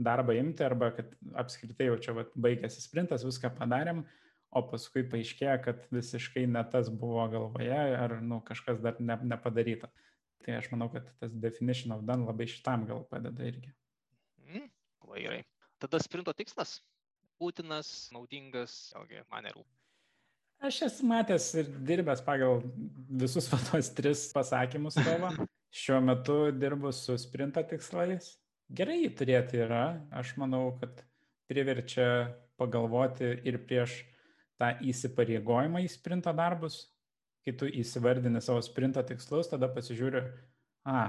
darbą 0.02 0.34
imti, 0.41 0.65
arba 0.65 0.89
kad 0.97 1.13
apskritai 1.43 1.91
jau 1.91 2.02
čia 2.02 2.17
vat, 2.17 2.34
baigėsi 2.34 2.82
sprintas, 2.82 3.28
viską 3.30 3.54
padarėm, 3.62 4.02
o 4.50 4.65
paskui 4.74 5.06
paaiškėjo, 5.13 5.60
kad 5.67 5.86
visiškai 5.93 6.47
ne 6.50 6.65
tas 6.74 6.89
buvo 6.89 7.30
galvoje, 7.30 7.78
ar 7.78 8.17
nu, 8.26 8.41
kažkas 8.50 8.82
dar 8.82 8.97
ne, 8.97 9.21
nepadaryta. 9.36 9.93
Tai 10.41 10.58
aš 10.58 10.71
manau, 10.73 10.89
kad 10.93 11.10
tas 11.21 11.34
definition 11.38 11.93
of 11.95 12.06
done 12.08 12.25
labai 12.25 12.47
šitam 12.49 12.88
gal 12.89 13.04
padeda 13.10 13.45
irgi. 13.45 13.73
Mm, 14.47 14.69
labai 15.06 15.25
gerai. 15.25 15.43
Tada 15.82 16.01
sprinto 16.01 16.34
tikslas 16.38 16.80
būtinas, 17.41 18.10
naudingas, 18.13 18.91
vėlgi 18.95 19.23
man 19.32 19.47
nerūpi. 19.47 19.77
Aš 20.62 20.84
esu 20.86 21.08
matęs 21.10 21.47
ir 21.58 21.69
dirbęs 21.89 22.21
pagal 22.21 22.62
visus 23.23 23.47
tos 23.49 23.89
tris 23.97 24.27
pasakymus 24.36 24.99
tavo. 24.99 25.32
Šiuo 25.73 26.01
metu 26.04 26.36
dirbu 26.54 26.91
su 26.93 27.15
sprinto 27.17 27.63
tikslais. 27.65 28.36
Gerai 28.69 28.99
jį 28.99 29.10
turėti 29.17 29.62
yra. 29.63 29.86
Aš 30.13 30.36
manau, 30.38 30.75
kad 30.77 31.01
priverčia 31.49 32.06
pagalvoti 32.62 33.32
ir 33.47 33.58
prieš 33.65 33.97
tą 34.62 34.75
įsipareigojimą 34.86 35.82
į 35.82 35.89
sprinto 35.89 36.34
darbus, 36.38 36.84
kai 37.45 37.54
tu 37.58 37.67
įsivardini 37.67 38.41
savo 38.43 38.62
sprinto 38.65 39.01
tikslus, 39.08 39.49
tada 39.51 39.69
pasižiūri, 39.73 40.21
a, 40.89 41.01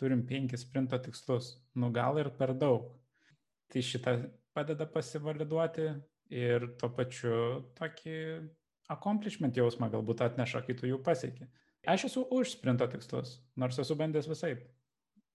turim 0.00 0.24
penkis 0.28 0.64
sprinto 0.66 0.98
tikslus, 1.02 1.56
nu 1.74 1.90
gal 1.94 2.20
ir 2.20 2.30
per 2.38 2.54
daug. 2.58 2.90
Tai 3.72 3.84
šitą 3.84 4.16
padeda 4.56 4.86
pasivaliduoti 4.88 5.90
ir 6.34 6.70
tuo 6.80 6.90
pačiu 6.94 7.38
tokį 7.78 8.18
accomplishment 8.92 9.56
jausmą 9.56 9.90
galbūt 9.92 10.24
atneša, 10.24 10.64
kai 10.64 10.76
tu 10.76 10.88
jų 10.88 11.02
pasieki. 11.04 11.48
Aš 11.88 12.08
esu 12.10 12.24
už 12.34 12.56
sprinto 12.56 12.88
tikslus, 12.90 13.38
nors 13.56 13.78
esu 13.80 13.96
bandęs 13.96 14.28
visai 14.28 14.56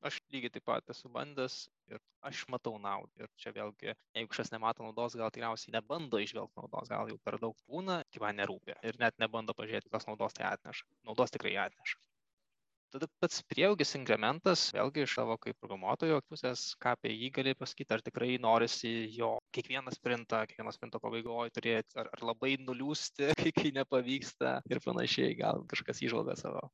aš 0.08 0.20
lygiai 0.34 0.52
taip 0.56 0.66
pat 0.68 0.92
esu 0.94 1.10
bandęs 1.12 1.56
ir 1.92 2.00
aš 2.30 2.46
matau 2.54 2.78
naudą. 2.82 3.12
Ir 3.26 3.32
čia 3.40 3.54
vėlgi 3.56 3.92
jeigu 3.92 4.32
kažkas 4.32 4.54
nemato 4.54 4.86
naudos 4.86 5.18
gal 5.20 5.34
tikriausiai 5.34 5.76
nebando 5.76 6.22
įžvelgt 6.24 6.56
naudos 6.60 6.92
gal 6.94 7.12
jau 7.12 7.20
per 7.26 7.40
daug 7.42 7.58
būna 7.68 8.02
tai 8.10 8.24
man 8.24 8.40
nerūpi 8.42 8.80
ir 8.90 9.00
net 9.02 9.20
nebando 9.24 9.56
pažiūrėti 9.58 9.90
kokios 9.90 10.10
naudos 10.10 10.38
tai 10.38 10.50
atneša. 10.54 10.90
Naudos 11.10 11.34
tikrai 11.36 11.56
atneša. 11.68 12.00
Tada 12.94 13.08
pats 13.18 13.40
prieaugis 13.50 13.96
inkrementas 13.98 14.68
vėlgi 14.76 15.02
iš 15.02 15.16
savo 15.18 15.34
kaip 15.42 15.58
programuotojo 15.58 16.20
pusės 16.30 16.68
ką 16.84 16.92
apie 16.94 17.10
jį 17.16 17.32
gali 17.34 17.54
pasakyti 17.58 17.96
ar 17.96 18.04
tikrai 18.06 18.36
norisi 18.38 18.92
jo 19.16 19.32
kiekvieną 19.58 19.96
sprintą 19.96 20.44
kiekvieno 20.52 20.74
sprinto 20.76 21.02
pabaigoj 21.02 21.50
turėti 21.56 21.98
ar, 21.98 22.12
ar 22.14 22.22
labai 22.30 22.54
nuliūsti 22.62 23.32
kai, 23.42 23.50
kai 23.58 23.74
nepavyksta 23.80 24.60
ir 24.70 24.84
panašiai 24.86 25.34
gal 25.42 25.66
kažkas 25.74 26.04
įžvalga 26.06 26.38
savo. 26.38 26.68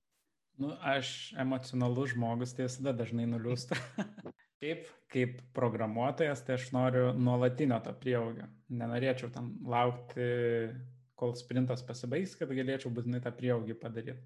Nu, 0.60 0.74
aš 0.84 1.32
emocionalus 1.39 2.12
žmogus, 2.12 2.52
tai 2.52 2.67
visada 2.67 2.91
dažnai 2.91 3.24
nuliūsta. 3.32 3.80
Kaip, 4.60 4.88
kaip 5.08 5.38
programuotojas, 5.56 6.41
tai 6.43 6.58
aš 6.58 6.69
noriu 6.76 7.13
nuolatinio 7.15 7.78
to 7.86 7.93
prieaugio. 8.02 8.50
Nenorėčiau 8.82 9.32
tam 9.32 9.54
laukti, 9.63 10.26
kol 11.19 11.36
sprintas 11.39 11.84
pasibaigs, 11.88 12.36
kad 12.39 12.52
galėčiau 12.56 12.91
būtinai 12.95 13.22
tą 13.24 13.32
prieaugį 13.36 13.78
padaryti. 13.80 14.19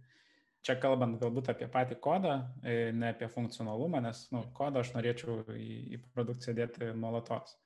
Čia 0.64 0.78
kalbant 0.80 1.18
galbūt 1.20 1.50
apie 1.52 1.68
patį 1.68 1.98
kodą, 2.02 2.38
e, 2.64 2.92
ne 2.96 3.10
apie 3.12 3.28
funkcionalumą, 3.28 4.00
nes 4.06 4.22
nu, 4.32 4.46
kodą 4.56 4.80
aš 4.80 4.94
norėčiau 4.96 5.42
į, 5.52 5.68
į 5.98 6.00
produkciją 6.16 6.56
dėti 6.62 6.94
nuolatos. 6.96 7.58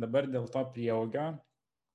Dabar 0.00 0.28
dėl 0.28 0.50
to 0.52 0.62
prieaugio, 0.74 1.30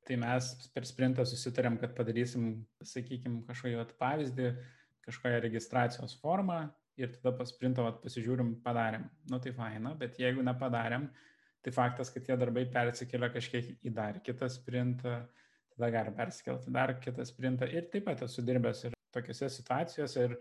tai 0.07 0.17
mes 0.21 0.49
per 0.73 0.87
sprintą 0.89 1.27
susitarėm, 1.29 1.77
kad 1.81 1.93
padarysim, 1.97 2.49
sakykime, 2.81 3.43
kažkokį 3.47 3.99
pavyzdį, 4.01 4.49
kažkokią 5.05 5.43
registracijos 5.45 6.17
formą, 6.23 6.63
ir 6.97 7.13
tada 7.15 7.33
pas 7.38 7.49
sprintą 7.53 7.86
vat, 7.86 8.01
pasižiūrim, 8.03 8.55
padarėm. 8.65 9.07
Nu 9.31 9.39
tai 9.43 9.53
faina, 9.55 9.93
bet 9.97 10.19
jeigu 10.21 10.43
nepadarėm, 10.45 11.07
tai 11.65 11.73
faktas, 11.75 12.12
kad 12.13 12.25
tie 12.25 12.38
darbai 12.39 12.65
persikelia 12.73 13.29
kažkiek 13.33 13.73
į 13.86 13.93
dar 13.93 14.19
kitą 14.25 14.49
sprintą, 14.51 15.17
tada 15.75 15.89
gali 15.93 16.13
persikelti 16.17 16.73
dar 16.73 16.95
kitą 17.03 17.25
sprintą 17.27 17.69
ir 17.69 17.89
taip 17.93 18.07
pat 18.10 18.23
esu 18.25 18.45
dirbęs 18.45 18.86
ir 18.88 18.97
tokiuose 19.15 19.49
situacijose 19.53 20.27
ir 20.27 20.38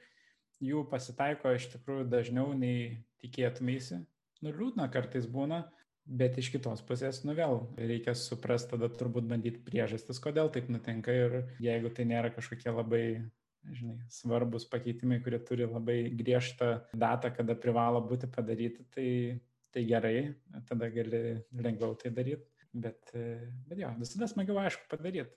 jų 0.64 0.84
pasitaiko 0.90 1.52
iš 1.52 1.68
tikrųjų 1.74 2.06
dažniau 2.12 2.52
nei 2.56 3.02
tikėtumėsi. 3.22 4.00
Nu, 4.44 4.52
liūdna 4.52 4.88
kartais 4.92 5.28
būna, 5.28 5.62
bet 6.06 6.38
iš 6.40 6.52
kitos 6.54 6.82
pusės, 6.86 7.22
nu 7.26 7.34
vėl, 7.36 7.64
reikia 7.76 8.14
suprasti, 8.16 8.74
tada 8.74 8.88
turbūt 8.92 9.26
bandyti 9.28 9.62
priežastis, 9.66 10.20
kodėl 10.22 10.50
taip 10.54 10.68
nutinka 10.72 11.12
ir 11.12 11.38
jeigu 11.62 11.90
tai 11.92 12.06
nėra 12.08 12.30
kažkokie 12.34 12.72
labai 12.72 13.04
žinai, 13.74 13.96
svarbus 14.12 14.66
pakeitimai, 14.70 15.18
kurie 15.24 15.40
turi 15.42 15.66
labai 15.68 15.98
griežtą 16.14 16.70
datą, 16.94 17.32
kada 17.34 17.56
privalo 17.58 18.02
būti 18.04 18.30
padaryti, 18.32 18.86
tai, 18.94 19.08
tai 19.74 19.86
gerai, 19.88 20.18
tada 20.68 20.90
gali 20.92 21.22
lengviau 21.56 21.96
tai 21.98 22.12
daryti. 22.14 22.46
Bet, 22.76 23.14
bet 23.66 23.78
jo, 23.80 23.90
visada 23.98 24.28
smagiau, 24.28 24.58
aišku, 24.60 24.84
padaryti. 24.90 25.32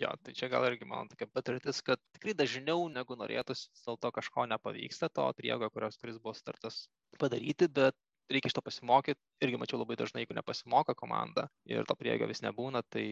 Jo, 0.00 0.12
tai 0.24 0.32
čia 0.32 0.48
gal 0.48 0.64
irgi 0.64 0.86
mano 0.88 1.10
tokia 1.10 1.26
patirtis, 1.28 1.82
kad 1.84 2.00
tikrai 2.16 2.32
dažniau 2.32 2.86
negu 2.88 3.16
norėtųsi, 3.20 3.68
dėl 3.84 3.98
to 4.00 4.10
kažko 4.16 4.46
nepavyksta, 4.48 5.10
to 5.12 5.26
priego, 5.36 5.68
kurios, 5.74 5.98
kuris 6.00 6.16
buvo 6.22 6.32
startas 6.38 6.86
padaryti, 7.20 7.68
bet 7.68 7.98
reikia 8.32 8.48
iš 8.48 8.56
to 8.56 8.62
pasimokyti. 8.64 9.20
Irgi 9.44 9.60
mačiau 9.60 9.82
labai 9.82 9.98
dažnai, 10.00 10.24
jeigu 10.24 10.38
nepasimoka 10.38 10.94
komanda 10.96 11.50
ir 11.68 11.84
to 11.84 11.96
priego 12.00 12.28
vis 12.30 12.40
nebūna, 12.46 12.80
tai 12.88 13.04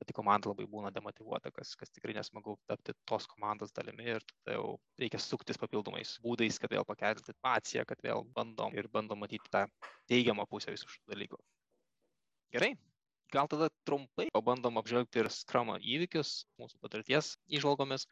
pati 0.00 0.14
komanda 0.16 0.50
labai 0.50 0.66
būna 0.70 0.90
demotivuota, 0.94 1.50
kas, 1.54 1.74
kas 1.80 1.92
tikrai 1.94 2.14
nesmagu 2.16 2.56
tapti 2.70 2.94
tos 3.08 3.26
komandos 3.30 3.72
dalimi 3.76 4.08
ir 4.14 4.24
tada 4.32 4.56
jau 4.56 4.74
reikia 5.00 5.20
suktis 5.22 5.60
papildomais 5.60 6.16
būdais, 6.24 6.58
kad 6.62 6.74
vėl 6.76 6.84
pakelti 6.88 7.36
paciją, 7.44 7.86
kad 7.88 8.02
vėl 8.04 8.26
bandom 8.36 8.76
ir 8.76 8.90
bandom 8.92 9.22
matyti 9.24 9.52
tą 9.52 9.64
teigiamą 10.12 10.46
pusę 10.50 10.74
visų 10.74 10.90
šių 10.92 11.14
dalykų. 11.14 11.40
Gerai, 12.56 12.74
gal 13.32 13.48
tada 13.52 13.70
trumpai 13.88 14.28
pabandom 14.36 14.78
apžvelgti 14.82 15.22
ir 15.22 15.32
skramo 15.32 15.80
įvykius 15.80 16.36
mūsų 16.60 16.80
patirties 16.84 17.34
įžvalgomis. 17.58 18.06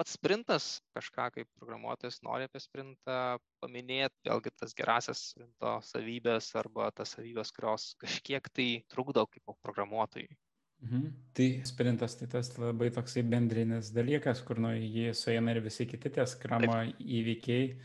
Pats 0.00 0.14
sprintas, 0.16 0.66
kažką 0.96 1.26
kaip 1.34 1.48
programuotojas 1.60 2.22
nori 2.24 2.46
apie 2.48 2.62
sprintą 2.64 3.16
paminėti, 3.60 4.16
vėlgi 4.24 4.52
tas 4.56 4.72
gerasias 4.78 5.20
sprinto 5.32 5.74
savybės 5.84 6.48
arba 6.56 6.88
tas 6.96 7.12
savybės, 7.16 7.52
kurios 7.52 7.90
kažkiek 8.00 8.48
tai 8.56 8.68
trukdo 8.94 9.26
kaip 9.28 9.52
programuotojai 9.60 10.30
Mhm. 10.82 11.10
Tai 11.32 11.48
sprintas 11.64 12.16
tai 12.18 12.26
tas 12.28 12.50
labai 12.58 12.90
toksai 12.92 13.22
bendrinis 13.22 13.92
dalykas, 13.94 14.42
kur 14.44 14.58
nuo 14.60 14.72
jį 14.74 15.12
sueina 15.14 15.54
ir 15.54 15.62
visi 15.64 15.86
kiti 15.86 16.10
tie 16.10 16.26
skramo 16.26 16.82
įvykiai. 16.98 17.76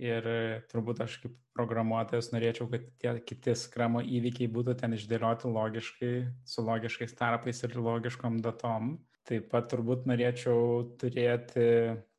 Ir 0.00 0.26
turbūt 0.70 1.02
aš 1.04 1.18
kaip 1.20 1.34
programuotojas 1.52 2.30
norėčiau, 2.32 2.70
kad 2.72 2.86
tie 3.02 3.12
kiti 3.26 3.52
skramo 3.58 4.00
įvykiai 4.00 4.48
būtų 4.48 4.78
ten 4.80 4.96
išdėlioti 4.96 5.50
logiškai, 5.52 6.12
su 6.48 6.64
logiškais 6.64 7.12
tarpais 7.18 7.60
ir 7.66 7.76
logiškom 7.76 8.38
datom. 8.46 8.94
Taip 9.28 9.50
pat 9.52 9.68
turbūt 9.68 10.06
norėčiau 10.08 10.94
turėti 11.02 11.66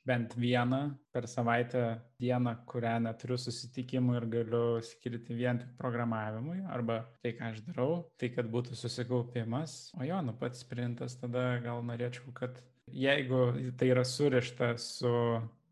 bent 0.05 0.33
vieną 0.37 0.97
per 1.13 1.27
savaitę 1.27 2.01
dieną, 2.19 2.55
kurią 2.69 2.95
neturiu 3.05 3.37
susitikimų 3.37 4.15
ir 4.17 4.25
galiu 4.35 4.63
skirti 4.85 5.35
vien 5.37 5.59
tik 5.61 5.75
programavimui 5.77 6.61
arba 6.73 7.01
tai, 7.21 7.35
ką 7.37 7.51
aš 7.51 7.61
darau, 7.67 7.91
tai 8.17 8.31
kad 8.33 8.49
būtų 8.51 8.77
susikaupimas. 8.77 9.91
O 9.99 10.07
jo, 10.07 10.21
nu 10.25 10.33
pats 10.37 10.63
sprintas 10.65 11.17
tada 11.21 11.59
gal 11.63 11.83
norėčiau, 11.85 12.33
kad 12.33 12.57
jeigu 12.91 13.73
tai 13.77 13.91
yra 13.93 14.05
surišta 14.07 14.73
su 14.81 15.13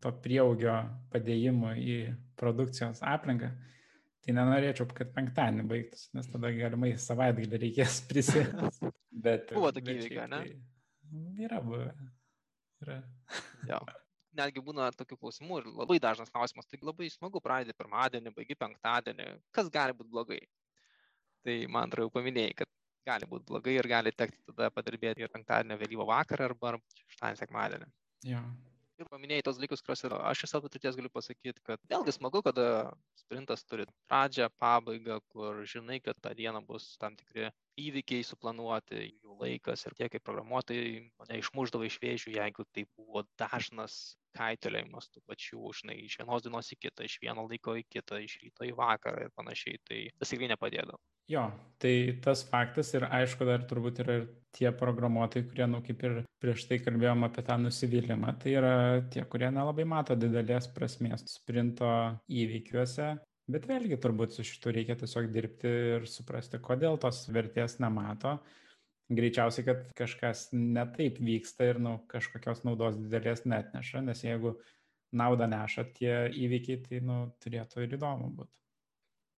to 0.00 0.12
prieaugio 0.24 0.76
padėjimu 1.12 1.74
į 1.76 1.98
produkcijos 2.40 3.02
aplinką, 3.04 3.50
tai 4.24 4.36
nenorėčiau, 4.36 4.86
kad 4.94 5.10
penktadienį 5.16 5.66
baigtųsi, 5.68 6.10
nes 6.16 6.30
tada 6.30 6.52
galimai 6.54 6.94
savaitgalį 7.00 7.64
reikės 7.66 8.02
prisėsti. 8.10 8.92
Bet, 9.10 9.50
Buvo 9.56 9.72
tokie 9.74 9.98
įvykiai, 9.98 10.28
ne? 10.30 10.44
Tai 11.10 11.48
yra 11.48 11.58
buvę. 11.64 11.90
Yra. 12.80 13.02
Jo 13.68 13.82
netgi 14.38 14.62
būna 14.64 14.90
tokių 14.96 15.18
klausimų 15.20 15.60
ir 15.60 15.68
labai 15.74 15.98
dažnas 16.02 16.32
klausimas, 16.32 16.68
tai 16.70 16.80
labai 16.82 17.10
smagu 17.12 17.42
pradėti 17.42 17.76
pirmadienį, 17.78 18.34
baigi 18.36 18.56
penktadienį, 18.58 19.28
kas 19.56 19.70
gali 19.72 19.96
būti 19.96 20.12
blogai. 20.14 20.40
Tai 21.46 21.56
man 21.72 21.88
atrodo 21.88 22.08
jau 22.08 22.14
paminėjai, 22.18 22.56
kad 22.62 22.70
gali 23.08 23.28
būti 23.28 23.48
blogai 23.50 23.76
ir 23.78 23.88
gali 23.90 24.12
tekti 24.12 24.42
tada 24.50 24.70
padirbėti 24.74 25.24
ir 25.24 25.32
penktadienio 25.32 25.78
vėlyvo 25.80 26.06
vakarą 26.10 26.50
arba 26.50 26.74
šeštadienį, 27.06 27.40
sekmadienį. 27.42 27.88
Ja. 28.28 28.42
Ir 29.00 29.08
paminėjai 29.08 29.46
tos 29.46 29.56
dalykus, 29.56 29.80
kuriuos 29.80 30.02
ir 30.04 30.14
aš 30.18 30.42
iš 30.44 30.50
savo 30.52 30.68
patirties 30.68 30.96
galiu 30.98 31.08
pasakyti, 31.12 31.62
kad 31.64 31.80
vėlgi 31.88 32.12
smagu, 32.12 32.42
kada 32.44 32.66
sprintas 33.16 33.64
turi 33.64 33.86
pradžią, 34.10 34.50
pabaigą, 34.60 35.16
kur 35.32 35.62
žinai, 35.72 36.02
kad 36.04 36.20
tą 36.20 36.34
dieną 36.36 36.60
bus 36.66 36.90
tam 37.00 37.16
tikri 37.16 37.48
įvykiai 37.80 38.26
suplanuoti, 38.28 39.06
jų 39.22 39.38
laikas 39.40 39.86
ir 39.86 39.96
tie 39.96 40.10
kaip 40.12 40.26
programuotojai 40.26 41.00
mane 41.16 41.40
išmuždavo 41.40 41.88
iš 41.88 41.96
vėžių, 42.02 42.34
jeigu 42.36 42.68
tai 42.76 42.84
buvo 42.92 43.24
dažnas 43.40 43.96
kaitaliojimas 44.36 45.10
tų 45.10 45.22
pačių, 45.28 45.62
žinai, 45.80 45.96
iš 46.06 46.18
vienos 46.20 46.44
dienos 46.44 46.72
į 46.74 46.80
kitą, 46.86 47.06
iš 47.06 47.18
vieno 47.22 47.46
laiko 47.46 47.76
į 47.78 47.86
kitą, 47.90 48.20
iš 48.24 48.38
ryto 48.44 48.68
į 48.68 48.74
vakarą 48.78 49.26
ir 49.26 49.32
panašiai, 49.38 49.80
tai 49.88 50.02
tas 50.18 50.32
tikrai 50.32 50.50
nepadėdavo. 50.52 51.00
Jo, 51.30 51.44
tai 51.78 52.18
tas 52.24 52.42
faktas 52.48 52.90
ir 52.96 53.04
aišku 53.06 53.46
dar 53.46 53.62
turbūt 53.70 54.00
yra 54.02 54.16
ir 54.18 54.24
tie 54.56 54.70
programuotojai, 54.74 55.46
kurie, 55.46 55.66
nu, 55.70 55.78
kaip 55.86 56.00
ir 56.02 56.16
prieš 56.42 56.64
tai 56.66 56.80
kalbėjom 56.82 57.26
apie 57.26 57.44
tą 57.46 57.58
nusivylimą, 57.62 58.32
tai 58.42 58.54
yra 58.58 58.72
tie, 59.14 59.22
kurie 59.30 59.50
nelabai 59.54 59.86
mato 59.86 60.16
didelės 60.18 60.66
prasmės 60.74 61.22
sprinto 61.30 61.90
įvykiuose, 62.26 63.12
bet 63.50 63.68
vėlgi 63.70 64.00
turbūt 64.02 64.34
su 64.34 64.46
šitu 64.46 64.74
reikia 64.74 64.98
tiesiog 64.98 65.30
dirbti 65.30 65.70
ir 65.98 66.08
suprasti, 66.10 66.58
kodėl 66.62 66.98
tos 66.98 67.22
vertės 67.30 67.78
nemato 67.82 68.40
greičiausiai, 69.10 69.66
kad 69.66 69.82
kažkas 69.98 70.48
netaip 70.54 71.18
vyksta 71.22 71.70
ir 71.70 71.80
nu, 71.82 71.96
kažkokios 72.10 72.64
naudos 72.66 72.98
didelės 73.00 73.44
net 73.48 73.74
neša, 73.74 74.04
nes 74.06 74.22
jeigu 74.24 74.54
naudą 75.16 75.48
neša 75.50 75.86
tie 75.96 76.14
įvykiai, 76.30 76.80
tai 76.86 77.02
nu, 77.04 77.20
turėtų 77.42 77.86
ir 77.86 77.98
įdomu 77.98 78.30
būti. 78.38 78.52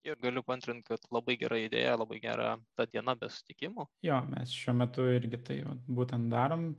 Ir 0.02 0.16
galiu 0.18 0.42
pantrinti, 0.42 0.82
kad 0.90 1.04
labai 1.14 1.36
gera 1.38 1.60
idėja, 1.62 1.94
labai 1.94 2.18
gera 2.22 2.56
ta 2.74 2.88
diena 2.90 3.14
be 3.14 3.28
sutikimų. 3.30 3.86
Jo, 4.02 4.18
mes 4.32 4.50
šiuo 4.50 4.74
metu 4.74 5.06
irgi 5.14 5.38
tai 5.46 5.60
būtent 5.86 6.26
darom. 6.32 6.72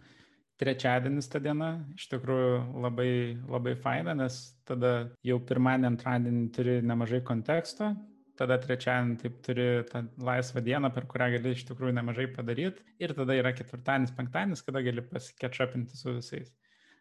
Trečiadienis 0.59 1.29
ta 1.31 1.39
diena 1.41 1.69
iš 1.95 2.09
tikrųjų 2.11 2.57
labai, 2.83 3.11
labai 3.49 3.73
faina, 3.79 4.13
nes 4.17 4.41
tada 4.67 4.91
jau 5.25 5.39
pirmadienį, 5.39 5.87
antradienį 5.89 6.43
turi 6.53 6.75
nemažai 6.85 7.23
konteksto, 7.25 7.93
tada 8.39 8.57
trečiadienį 8.61 9.17
taip 9.21 9.39
turi 9.45 9.67
tą 9.89 10.03
laisvą 10.25 10.63
dieną, 10.65 10.89
per 10.93 11.07
kurią 11.09 11.29
gali 11.35 11.53
iš 11.53 11.65
tikrųjų 11.69 11.95
nemažai 11.99 12.27
padaryti 12.33 12.85
ir 13.03 13.13
tada 13.17 13.35
yra 13.37 13.53
ketvirtadienis, 13.55 14.13
penktadienis, 14.17 14.63
kada 14.65 14.81
gali 14.85 15.03
pasiketšapinti 15.09 15.99
su 15.99 16.17
visais. 16.17 16.53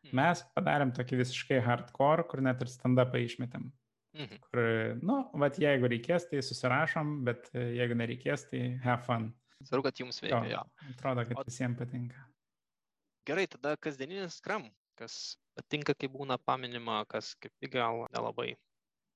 Mhm. 0.03 0.17
Mes 0.19 0.43
padarėm 0.57 0.93
tokį 0.97 1.21
visiškai 1.23 1.61
hardcore, 1.65 2.27
kur 2.29 2.43
net 2.45 2.61
ir 2.65 2.71
stand-upą 2.71 3.23
išmetėm. 3.23 3.71
Mhm. 4.19 4.41
Kur, 4.45 4.61
nu, 5.01 5.23
vat 5.41 5.57
jeigu 5.61 5.89
reikės, 5.89 6.29
tai 6.29 6.43
susirašom, 6.45 7.23
bet 7.29 7.49
jeigu 7.55 7.97
nereikės, 7.97 8.45
tai 8.51 8.65
have 8.85 9.07
fun. 9.07 9.31
Svarbu, 9.63 9.87
kad 9.89 10.03
jums 10.03 10.19
veikia. 10.21 10.43
Jo, 10.51 10.63
atrodo, 10.91 11.25
kad 11.29 11.39
o... 11.39 11.47
visiems 11.47 11.79
patinka. 11.79 12.27
Gerai, 13.29 13.47
tada 13.47 13.77
kasdieninis 13.79 14.41
skram, 14.41 14.67
kas 14.99 15.39
patinka, 15.57 15.95
kai 15.95 16.11
būna 16.11 16.37
paminima, 16.43 17.05
kas 17.09 17.33
kaip 17.41 17.71
gal 17.73 18.05
nelabai. 18.13 18.57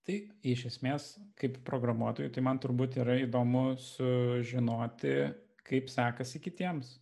Tai 0.07 0.17
iš 0.47 0.69
esmės, 0.69 1.09
kaip 1.35 1.59
programuotojui, 1.67 2.31
tai 2.31 2.45
man 2.47 2.61
turbūt 2.63 3.01
yra 3.03 3.17
įdomu 3.25 3.73
sužinoti, 3.83 5.17
kaip 5.67 5.91
sekasi 5.91 6.39
kitiems. 6.45 6.93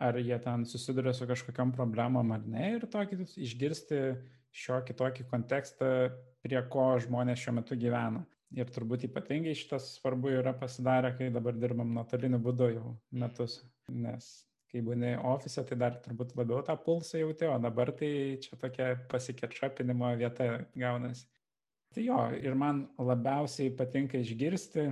Ar 0.00 0.16
jie 0.16 0.38
ten 0.40 0.64
susiduria 0.64 1.12
su 1.12 1.26
kažkokiam 1.28 1.74
problemom 1.76 2.32
ar 2.32 2.46
ne 2.48 2.70
ir 2.78 2.86
tokį 2.88 3.26
išgirsti 3.44 3.98
šio 4.56 4.78
kitokį 4.88 5.26
kontekstą, 5.28 5.90
prie 6.40 6.60
ko 6.72 6.86
žmonės 7.04 7.42
šiuo 7.42 7.58
metu 7.58 7.76
gyvena. 7.76 8.24
Ir 8.56 8.70
turbūt 8.72 9.04
ypatingai 9.06 9.52
šitas 9.54 9.92
svarbu 9.98 10.32
yra 10.40 10.54
pasidarę, 10.56 11.12
kai 11.18 11.28
dabar 11.34 11.58
dirbam 11.60 11.92
nuotoliniu 11.94 12.40
būdu 12.42 12.70
jau 12.72 12.94
metus. 13.12 13.60
Nes 13.92 14.30
kai 14.70 14.80
būni 14.86 15.12
ofise, 15.26 15.62
tai 15.66 15.76
dar 15.78 15.98
turbūt 16.02 16.32
labiau 16.38 16.62
tą 16.66 16.76
pulsą 16.80 17.20
jauti, 17.20 17.46
o 17.50 17.58
dabar 17.62 17.92
tai 18.00 18.10
čia 18.42 18.56
tokia 18.58 18.88
pasiketšapinimo 19.10 20.14
vieta 20.18 20.48
gaunasi. 20.78 21.26
Tai 21.94 22.02
jo, 22.06 22.18
ir 22.38 22.54
man 22.54 22.84
labiausiai 23.02 23.72
patinka 23.74 24.18
išgirsti, 24.22 24.84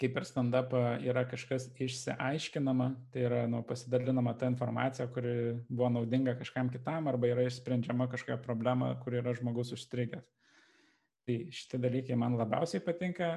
kai 0.00 0.08
per 0.10 0.24
stand-upą 0.24 0.80
yra 1.04 1.22
kažkas 1.28 1.68
išsiaiškinama, 1.76 2.88
tai 3.12 3.24
yra 3.28 3.44
nu, 3.50 3.60
pasidalinama 3.68 4.32
ta 4.40 4.48
informacija, 4.50 5.06
kuri 5.12 5.34
buvo 5.68 5.90
naudinga 5.98 6.34
kažkam 6.40 6.72
kitam 6.72 7.06
arba 7.10 7.28
yra 7.30 7.44
išsprendžiama 7.46 8.08
kažkokia 8.10 8.40
problema, 8.42 8.94
kur 9.04 9.18
yra 9.20 9.34
žmogus 9.36 9.74
užstrigęs. 9.76 10.26
Tai 11.28 11.36
šitie 11.54 11.78
dalykai 11.84 12.16
man 12.18 12.38
labiausiai 12.40 12.82
patinka, 12.82 13.28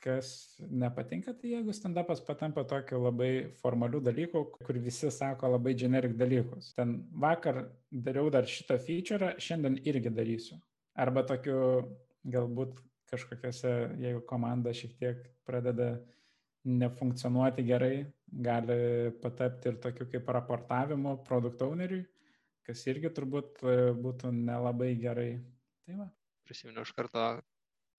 kas 0.00 0.60
nepatinka, 0.60 1.34
tai 1.36 1.54
jeigu 1.54 1.72
stand-upas 1.76 2.22
patampa 2.24 2.62
tokiu 2.68 3.00
labai 3.02 3.30
formaliu 3.60 4.00
dalyku, 4.04 4.44
kur 4.60 4.78
visi 4.80 5.10
sako 5.12 5.56
labai 5.56 5.74
generik 5.74 6.14
dalykus. 6.20 6.70
Ten 6.76 7.00
vakar 7.24 7.64
dariau 7.90 8.30
dar 8.32 8.48
šitą 8.48 8.78
feature, 8.80 9.34
šiandien 9.40 9.80
irgi 9.84 10.12
darysiu. 10.14 10.60
Arba 11.00 11.24
tokiu 11.26 11.58
galbūt 12.28 12.78
kažkokiose, 13.10 13.72
jeigu 14.00 14.22
komanda 14.28 14.72
šiek 14.76 14.94
tiek 15.00 15.22
pradeda 15.48 15.94
nefunkcionuoti 16.68 17.64
gerai, 17.66 17.94
gali 18.44 19.10
patapti 19.22 19.72
ir 19.72 19.78
tokiu 19.82 20.06
kaip 20.12 20.28
raportavimu 20.36 21.16
produkt 21.26 21.62
owneriui, 21.64 22.04
kas 22.66 22.84
irgi 22.92 23.10
turbūt 23.16 23.62
e, 23.64 23.76
būtų 23.96 24.32
nelabai 24.36 24.92
gerai. 25.00 25.30
Tai 25.86 26.02
va. 26.02 26.10
Prisiminiau 26.46 26.84
iš 26.84 26.92
karto, 26.94 27.24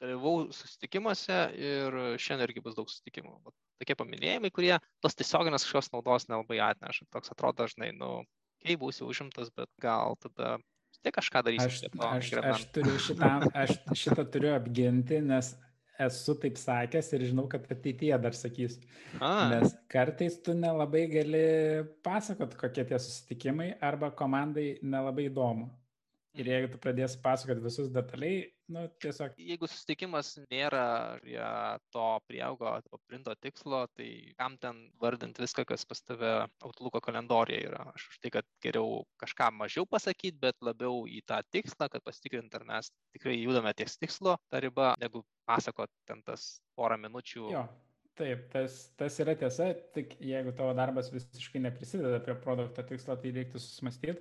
dalyvau 0.01 0.51
susitikimuose 0.53 1.39
ir 1.57 1.97
šiandien 2.21 2.47
irgi 2.47 2.63
bus 2.63 2.77
daug 2.77 2.89
susitikimų. 2.91 3.35
Tokie 3.81 3.97
paminėjimai, 3.97 4.51
kurie 4.53 4.75
tos 5.01 5.17
tiesioginės 5.17 5.65
kažkokios 5.65 5.91
naudos 5.95 6.27
nelabai 6.29 6.61
atneša. 6.63 7.07
Toks 7.13 7.33
atrodo 7.33 7.63
dažnai, 7.63 7.91
nu, 7.97 8.21
kai 8.61 8.77
būsiu 8.81 9.09
užimtas, 9.09 9.49
bet 9.57 9.71
gal 9.81 10.17
tada 10.21 10.57
tiek 10.99 11.15
kažką 11.15 11.43
darysiu. 11.47 11.67
Aš, 11.67 11.81
aš, 12.11 12.31
aš, 12.51 12.63
turiu 12.75 12.95
šitą, 13.01 13.31
aš 13.63 13.75
šitą 13.97 14.25
turiu 14.33 14.51
apginti, 14.55 15.21
nes 15.23 15.53
esu 16.01 16.35
taip 16.41 16.57
sakęs 16.59 17.11
ir 17.15 17.25
žinau, 17.29 17.45
kad 17.51 17.65
ateityje 17.71 18.17
dar 18.21 18.35
sakys. 18.37 18.79
A. 19.19 19.49
Nes 19.53 19.75
kartais 19.91 20.37
tu 20.43 20.55
nelabai 20.57 21.05
gali 21.11 21.43
pasakot, 22.05 22.55
kokie 22.59 22.85
tie 22.89 22.99
susitikimai, 22.99 23.73
arba 23.81 24.11
komandai 24.11 24.73
nelabai 24.81 25.27
įdomu. 25.29 25.69
Ir 26.39 26.47
jeigu 26.47 26.71
tu 26.71 26.79
pradėsi 26.79 27.19
pasakot 27.23 27.59
visus 27.63 27.89
detaliai, 27.91 28.45
nu, 28.71 28.83
tiesiog. 29.03 29.35
Jeigu 29.41 29.67
susitikimas 29.69 30.31
nėra 30.51 30.83
prie 31.21 31.41
to 31.93 32.05
prieaugo, 32.29 32.73
to 32.87 32.99
printo 33.09 33.35
tikslo, 33.43 33.83
tai 33.97 34.09
kam 34.39 34.57
ten 34.61 34.81
vardinti 35.01 35.43
viską, 35.43 35.65
kas 35.69 35.85
pas 35.89 36.03
tave 36.05 36.31
Outlooko 36.65 37.01
kalendorijoje 37.03 37.69
yra. 37.69 37.85
Aš 37.93 38.07
už 38.13 38.19
tai, 38.23 38.33
kad 38.37 38.49
geriau 38.63 39.03
kažką 39.21 39.51
mažiau 39.59 39.87
pasakyti, 39.89 40.39
bet 40.41 40.57
labiau 40.65 41.05
į 41.09 41.21
tą 41.27 41.41
tikslą, 41.53 41.89
kad 41.91 42.03
pasitikrinti, 42.07 42.59
ar 42.59 42.67
mes 42.73 42.91
tikrai 43.15 43.37
judame 43.37 43.73
ties 43.77 43.97
tikslo, 44.01 44.37
ta 44.51 44.63
riba, 44.63 44.93
negu 45.01 45.25
pasakot 45.49 45.91
ten 46.07 46.23
tas 46.25 46.53
porą 46.77 46.99
minučių. 47.01 47.47
Jo. 47.53 47.65
Taip, 48.19 48.43
tas, 48.51 48.73
tas 48.99 49.15
yra 49.23 49.33
tiesa, 49.39 49.69
tik 49.95 50.17
jeigu 50.19 50.51
tavo 50.53 50.73
darbas 50.77 51.07
visiškai 51.13 51.61
neprisideda 51.63 52.19
prie 52.21 52.35
produkto 52.43 52.83
tikslo, 52.85 53.15
tai 53.17 53.31
reiktų 53.37 53.61
susimastyti 53.63 54.19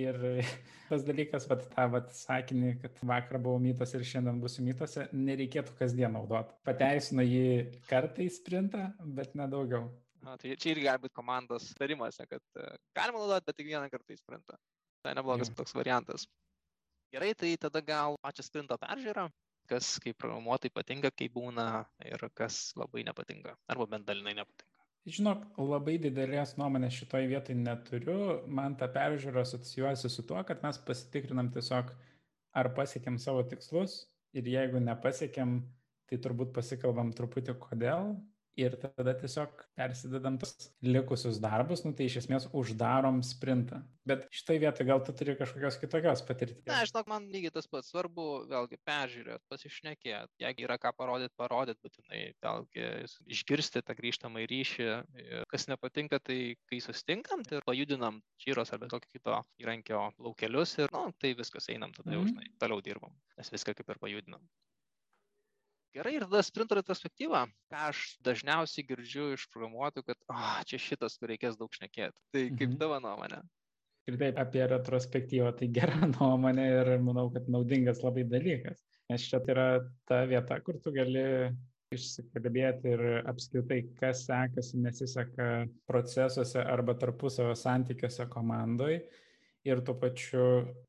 Ir 0.00 0.16
tas 0.90 1.04
dalykas, 1.04 1.46
vat, 1.50 1.64
tą 1.74 1.86
vat, 1.92 2.12
sakinį, 2.16 2.76
kad 2.82 3.02
vakar 3.08 3.40
buvau 3.42 3.60
mytas 3.62 3.92
ir 3.96 4.04
šiandien 4.08 4.40
būsiu 4.42 4.64
mytose, 4.66 5.08
nereikėtų 5.12 5.76
kasdien 5.78 6.14
naudoti. 6.16 6.56
Pateisino 6.66 7.24
jį 7.26 7.44
kartą 7.90 8.24
į 8.24 8.30
sprintą, 8.32 8.86
bet 9.18 9.36
nedaugiau. 9.38 9.90
Na, 10.22 10.36
tai 10.38 10.54
čia 10.54 10.72
irgi 10.72 10.86
gali 10.86 11.02
būti 11.02 11.18
komandos 11.18 11.72
tarimuose, 11.78 12.24
kad 12.30 12.42
uh, 12.60 12.76
galima 12.96 13.20
naudoti, 13.24 13.48
bet 13.48 13.58
tik 13.58 13.68
vieną 13.72 13.88
kartą 13.92 14.14
į 14.14 14.20
sprintą. 14.20 14.58
Tai 15.02 15.16
neblogas 15.18 15.50
Jau. 15.50 15.58
toks 15.60 15.74
variantas. 15.74 16.28
Gerai, 17.12 17.32
tai 17.36 17.56
tada 17.60 17.82
gal 17.84 18.14
pačią 18.22 18.44
sprinto 18.46 18.78
peržiūrą, 18.80 19.26
kas 19.68 19.96
kaip 20.00 20.16
programuotojai 20.22 20.72
patinka, 20.72 21.10
kai 21.12 21.28
būna 21.32 21.66
ir 22.06 22.22
kas 22.38 22.70
labai 22.78 23.02
nepatinka, 23.08 23.56
arba 23.68 23.88
bent 23.90 24.06
dalinai 24.08 24.38
nepatinka. 24.38 24.71
Žinok, 25.02 25.46
labai 25.58 25.96
didelės 25.98 26.52
nuomonės 26.54 26.94
šitoje 27.00 27.26
vietoje 27.26 27.58
neturiu. 27.58 28.16
Man 28.46 28.76
ta 28.78 28.86
peržiūra 28.86 29.42
asocijuojasi 29.42 30.10
su 30.14 30.22
tuo, 30.28 30.38
kad 30.46 30.62
mes 30.62 30.78
pasitikrinam 30.86 31.48
tiesiog, 31.54 31.90
ar 32.54 32.68
pasiekėm 32.76 33.16
savo 33.18 33.42
tikslus 33.50 33.96
ir 34.38 34.46
jeigu 34.46 34.78
nepasiekėm, 34.84 35.56
tai 36.06 36.20
turbūt 36.22 36.52
pasikalbam 36.54 37.10
truputį 37.18 37.56
kodėl 37.64 38.12
ir 38.58 38.74
tada 38.80 39.14
tiesiog 39.16 39.62
persidedam 39.78 40.36
tos 40.40 40.52
likusius 40.84 41.40
darbus, 41.42 41.84
nu 41.86 41.94
tai 41.96 42.08
iš 42.08 42.18
esmės 42.22 42.48
uždarom 42.56 43.22
sprintą. 43.24 43.80
Bet 44.08 44.24
šitai 44.34 44.58
vietoj 44.64 44.86
gal 44.88 45.02
tu 45.06 45.14
turi 45.16 45.36
kažkokios 45.38 45.78
kitokios 45.78 46.24
patirties. 46.26 46.66
Na, 46.66 46.80
žinok, 46.88 47.06
man 47.10 47.28
lygiai 47.32 47.54
tas 47.54 47.68
pats 47.70 47.92
svarbu, 47.92 48.26
vėlgi 48.50 48.78
peržiūrėti, 48.88 49.44
pasišnekėti, 49.52 50.42
jeigu 50.42 50.66
yra 50.66 50.78
ką 50.82 50.92
parodyti, 50.98 51.34
parodyti 51.38 51.80
būtinai, 51.86 52.22
vėlgi 52.42 52.88
išgirsti 53.36 53.84
tą 53.86 53.96
grįžtamą 53.98 54.42
ryšį. 54.50 54.88
Kas 55.52 55.68
nepatinka, 55.70 56.18
tai 56.18 56.40
kai 56.70 56.82
sustinkam, 56.82 57.46
tai 57.46 57.62
pajudinam 57.66 58.20
čyros 58.42 58.74
ar 58.74 58.82
bet 58.82 58.92
kokio 58.92 59.14
kito 59.14 59.38
įrankio 59.62 60.08
laukelius 60.18 60.76
ir, 60.82 60.90
na, 60.92 61.06
nu, 61.06 61.16
tai 61.22 61.32
viskas 61.38 61.70
einam, 61.72 61.94
tada 61.94 62.16
jau, 62.16 62.26
mhm. 62.26 62.34
žinai, 62.34 62.52
toliau 62.60 62.82
dirbam, 62.84 63.14
nes 63.38 63.54
viską 63.54 63.78
kaip 63.78 63.94
ir 63.94 64.02
pajudinam. 64.02 64.42
Gerai, 65.92 66.14
ir 66.16 66.24
tada 66.24 66.40
sprinto 66.40 66.76
retrospektyva, 66.78 67.42
ką 67.68 67.80
aš 67.90 68.02
dažniausiai 68.24 68.86
girdžiu 68.88 69.26
iš 69.34 69.42
programuotojų, 69.52 70.06
kad, 70.08 70.18
oh, 70.32 70.54
čia 70.68 70.78
šitas, 70.80 71.18
kur 71.20 71.28
reikės 71.28 71.58
daug 71.60 71.74
šnekėti. 71.76 72.16
Tai 72.32 72.44
kaip 72.54 72.70
mhm. 72.70 72.78
tavo 72.80 73.00
nuomonė? 73.04 73.42
Ir 74.08 74.16
taip 74.18 74.40
apie 74.40 74.62
retrospektyvą, 74.72 75.52
tai 75.58 75.68
gera 75.76 76.08
nuomonė 76.14 76.64
ir 76.78 76.92
manau, 77.04 77.26
kad 77.34 77.50
naudingas 77.52 78.00
labai 78.02 78.24
dalykas. 78.24 78.80
Nes 79.12 79.28
čia 79.28 79.42
tai 79.44 79.52
yra 79.54 79.66
ta 80.08 80.22
vieta, 80.30 80.58
kur 80.64 80.80
tu 80.80 80.94
gali 80.96 81.26
išsikalbėti 81.92 82.94
ir 82.94 83.04
apskritai, 83.28 83.82
kas 84.00 84.24
sekasi, 84.24 84.80
nesiseka 84.80 85.48
procesuose 85.88 86.64
arba 86.64 86.96
tarpusavio 86.96 87.52
santykiuose 87.58 88.24
komandoje 88.32 89.02
ir 89.68 89.84
tuo 89.84 89.94
pačiu, 90.00 90.46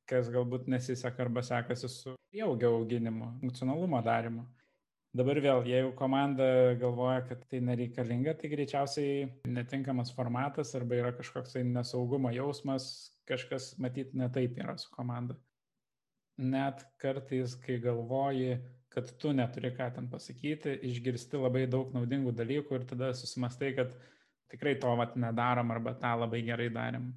kas 0.10 0.32
galbūt 0.34 0.72
nesiseka 0.72 1.28
arba 1.28 1.44
sekasi 1.46 1.92
su 1.92 2.16
prieaugio 2.32 2.72
auginimu, 2.80 3.34
funkcionalumo 3.44 4.00
darimu. 4.06 4.48
Dabar 5.14 5.38
vėl, 5.38 5.60
jeigu 5.70 5.92
komanda 5.94 6.46
galvoja, 6.82 7.20
kad 7.28 7.44
tai 7.52 7.60
nereikalinga, 7.62 8.34
tai 8.40 8.50
greičiausiai 8.50 9.28
netinkamas 9.46 10.10
formatas 10.18 10.74
arba 10.80 10.98
yra 10.98 11.12
kažkoks 11.14 11.54
tai 11.54 11.62
nesaugumo 11.68 12.32
jausmas, 12.34 12.88
kažkas 13.30 13.76
matyt 13.78 14.16
netaip 14.18 14.58
yra 14.58 14.74
su 14.82 14.90
komanda. 14.96 15.38
Net 16.42 16.82
kartais, 16.98 17.54
kai 17.62 17.78
galvoji, 17.84 18.58
kad 18.90 19.12
tu 19.22 19.36
neturi 19.38 19.70
ką 19.78 19.92
ten 20.00 20.10
pasakyti, 20.10 20.80
išgirsti 20.90 21.44
labai 21.44 21.68
daug 21.70 21.94
naudingų 21.94 22.34
dalykų 22.34 22.80
ir 22.80 22.90
tada 22.90 23.12
susimastai, 23.14 23.70
kad 23.78 23.94
tikrai 24.50 24.80
to 24.82 24.98
vat 24.98 25.14
nedarom 25.14 25.78
arba 25.78 25.94
tą 25.94 26.18
labai 26.26 26.42
gerai 26.50 26.72
darėm 26.74 27.12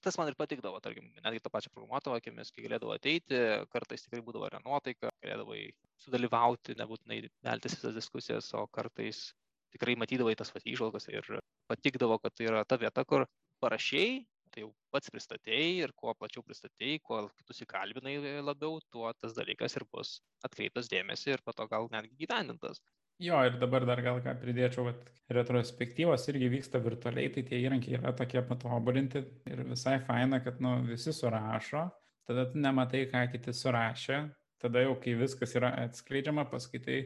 tas 0.00 0.16
man 0.16 0.30
ir 0.30 0.36
patikdavo, 0.38 0.78
tarkim, 0.80 1.10
netgi 1.20 1.42
tą 1.44 1.50
pačią 1.52 1.70
programuotojo 1.74 2.16
akimis, 2.16 2.48
kai 2.54 2.64
galėdavo 2.64 2.94
ateiti, 2.94 3.40
kartais 3.68 4.06
tikrai 4.06 4.22
būdavo 4.24 4.46
yra 4.48 4.60
nuotaika, 4.64 5.10
galėdavai 5.20 5.66
sudalyvauti, 6.04 6.76
nebūtinai 6.80 7.20
veltis 7.46 7.76
visas 7.78 7.96
diskusijas, 7.96 8.50
o 8.58 8.66
kartais 8.72 9.30
tikrai 9.74 9.96
matydavai 10.00 10.34
tas 10.38 10.52
vat 10.54 10.66
įžvalgas 10.66 11.08
ir 11.12 11.26
patikdavo, 11.70 12.18
kad 12.22 12.34
tai 12.34 12.50
yra 12.50 12.64
ta 12.66 12.78
vieta, 12.80 13.04
kur 13.06 13.26
parašiai, 13.62 14.22
tai 14.50 14.64
jau 14.64 14.70
pats 14.90 15.12
pristatėjai 15.14 15.74
ir 15.84 15.92
kuo 15.98 16.14
plačiau 16.18 16.42
pristatėjai, 16.46 17.02
kuo 17.06 17.20
kitus 17.38 17.62
įkalbinai 17.66 18.16
labiau, 18.42 18.80
tuo 18.90 19.12
tas 19.20 19.36
dalykas 19.36 19.76
ir 19.78 19.86
bus 19.92 20.16
atkreiptas 20.46 20.90
dėmesį 20.90 21.36
ir 21.36 21.44
po 21.44 21.54
to 21.54 21.68
gal 21.70 21.86
netgi 21.92 22.24
gyvendintas. 22.24 22.82
Jo, 23.20 23.42
ir 23.44 23.58
dabar 23.60 23.84
dar 23.84 24.00
gal 24.00 24.18
ką 24.24 24.32
pridėčiau, 24.40 24.86
kad 24.88 25.34
retrospektyvos 25.36 26.22
irgi 26.32 26.48
vyksta 26.54 26.80
virtualiai, 26.80 27.28
tai 27.34 27.44
tie 27.44 27.58
įrankiai 27.60 27.98
yra 27.98 28.14
tokie 28.16 28.40
patobulinti 28.48 29.20
ir 29.50 29.60
visai 29.68 29.98
faina, 30.06 30.40
kad 30.40 30.62
nu, 30.64 30.78
visi 30.88 31.12
surašo, 31.12 31.84
tada 32.24 32.46
tu 32.48 32.62
nematai, 32.64 33.04
ką 33.12 33.26
kiti 33.34 33.52
surašė, 33.52 34.22
tada 34.62 34.84
jau 34.84 34.96
kai 35.00 35.16
viskas 35.18 35.54
yra 35.58 35.72
atskleidžiama, 35.86 36.46
paskaitai 36.50 37.00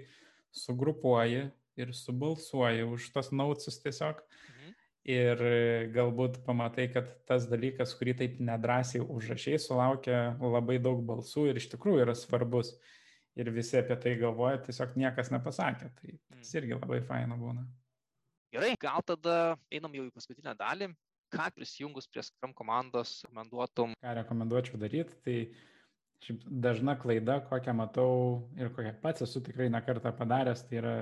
sugrupuoji 0.54 1.46
ir 1.80 1.92
subalsuoji 1.94 2.86
už 2.86 3.10
tos 3.14 3.30
naucius 3.32 3.80
tiesiog. 3.82 4.22
Mhm. 4.50 4.74
Ir 5.14 5.40
galbūt 5.92 6.38
pamatai, 6.46 6.86
kad 6.92 7.10
tas 7.28 7.44
dalykas, 7.50 7.92
kurį 7.98 8.14
taip 8.22 8.38
nedrasiai 8.40 9.04
užrašiai, 9.04 9.60
sulaukia 9.60 10.38
labai 10.40 10.78
daug 10.80 11.02
balsų 11.04 11.50
ir 11.50 11.60
iš 11.60 11.68
tikrųjų 11.74 12.06
yra 12.06 12.14
svarbus 12.16 12.72
ir 13.36 13.50
visi 13.52 13.76
apie 13.76 13.96
tai 14.00 14.14
galvoja, 14.20 14.62
tiesiog 14.64 14.94
niekas 14.96 15.28
nepasakė. 15.34 15.90
Tai 15.98 16.14
tas 16.14 16.48
mm. 16.48 16.56
irgi 16.60 16.78
labai 16.78 17.00
faina 17.04 17.36
būna. 17.36 17.66
Gerai, 18.54 18.74
gal 18.80 19.02
tada 19.02 19.56
einam 19.74 19.94
jau 19.98 20.06
į 20.06 20.14
paskutinę 20.14 20.54
dalį. 20.56 20.92
Ką 21.34 21.48
prisijungus 21.56 22.06
prie 22.06 22.22
Scrum 22.22 22.52
komandos 22.54 23.24
rekomenduotum? 23.24 23.96
Ką 23.98 24.12
rekomenduočiau 24.20 24.78
daryti, 24.78 25.16
tai 25.26 25.38
šiaip 26.24 26.44
dažna 26.66 26.94
klaida, 27.00 27.38
kokią 27.48 27.74
matau 27.76 28.14
ir 28.58 28.70
kokią 28.72 28.94
pats 29.02 29.26
esu 29.26 29.42
tikrai 29.44 29.68
nekartą 29.72 30.12
padaręs, 30.16 30.64
tai 30.68 30.80
yra 30.80 30.94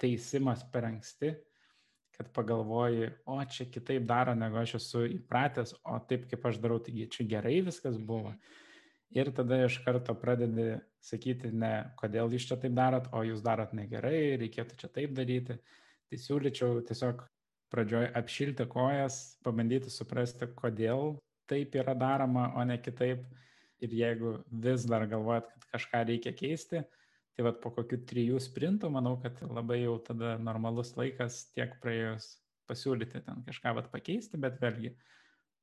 teisimas 0.00 0.62
per 0.72 0.86
anksti, 0.86 1.32
kad 2.16 2.28
pagalvoji, 2.36 3.10
o 3.26 3.38
čia 3.50 3.66
kitaip 3.72 4.06
daro, 4.06 4.34
negu 4.38 4.60
aš 4.60 4.76
esu 4.78 5.06
įpratęs, 5.16 5.74
o 5.88 5.98
taip 6.08 6.28
kaip 6.30 6.46
aš 6.48 6.60
darau, 6.62 6.78
taigi 6.84 7.08
čia 7.10 7.26
gerai 7.28 7.56
viskas 7.64 7.98
buvo. 7.98 8.34
Ir 9.12 9.28
tada 9.36 9.58
iš 9.66 9.78
karto 9.84 10.14
pradedi 10.16 10.78
sakyti 11.04 11.50
ne, 11.52 11.72
kodėl 12.00 12.32
jūs 12.32 12.46
čia 12.48 12.56
taip 12.60 12.76
darot, 12.76 13.10
o 13.12 13.24
jūs 13.26 13.42
darot 13.44 13.74
negerai, 13.76 14.38
reikėtų 14.40 14.78
čia 14.80 14.88
taip 14.92 15.12
daryti. 15.16 15.58
Tai 16.08 16.20
siūlyčiau 16.20 16.80
tiesiog 16.88 17.24
pradžioj 17.72 18.10
apšilti 18.20 18.68
kojas, 18.72 19.18
pabandyti 19.44 19.92
suprasti, 19.92 20.48
kodėl 20.56 21.16
taip 21.48 21.76
yra 21.76 21.96
daroma, 21.98 22.50
o 22.56 22.64
ne 22.68 22.78
kitaip. 22.80 23.24
Ir 23.82 23.94
jeigu 23.98 24.36
vis 24.62 24.84
dar 24.86 25.06
galvojat, 25.10 25.48
kad 25.50 25.64
kažką 25.74 26.04
reikia 26.06 26.32
keisti, 26.38 26.82
tai 27.34 27.46
vad 27.46 27.58
po 27.62 27.72
kokių 27.74 27.98
trijų 28.06 28.40
sprintų, 28.42 28.90
manau, 28.94 29.16
kad 29.22 29.40
labai 29.42 29.80
jau 29.82 29.96
tada 30.06 30.36
normalus 30.38 30.92
laikas 30.98 31.46
tiek 31.56 31.74
praėjus 31.82 32.36
pasiūlyti 32.70 33.24
ten 33.26 33.42
kažką 33.46 33.74
vad 33.80 33.88
pakeisti, 33.92 34.40
bet 34.40 34.60
vėlgi 34.62 34.92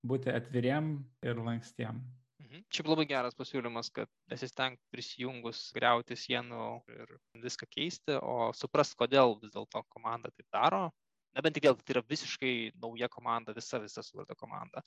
būti 0.05 0.34
atviriem 0.34 0.97
ir 1.25 1.39
lankstiem. 1.45 2.01
Mhm. 2.39 2.63
Čia 2.71 2.86
labai 2.88 3.05
geras 3.10 3.36
pasiūlymas, 3.38 3.91
kad 3.93 4.10
nesisteng 4.32 4.79
prisijungus 4.93 5.69
greuti 5.75 6.17
sienų 6.17 6.69
ir 6.95 7.17
viską 7.43 7.67
keisti, 7.69 8.15
o 8.19 8.49
suprast, 8.58 8.95
kodėl 8.99 9.38
vis 9.41 9.53
dėlto 9.53 9.84
komanda 9.91 10.32
taip 10.32 10.47
daro. 10.55 10.88
Nebent 11.37 11.55
tik 11.55 11.65
dėl 11.67 11.77
tai 11.77 11.93
yra 11.93 12.03
visiškai 12.09 12.53
nauja 12.81 13.09
komanda, 13.11 13.53
visa 13.55 13.79
visa 13.83 14.03
sukurta 14.05 14.35
komanda. 14.39 14.81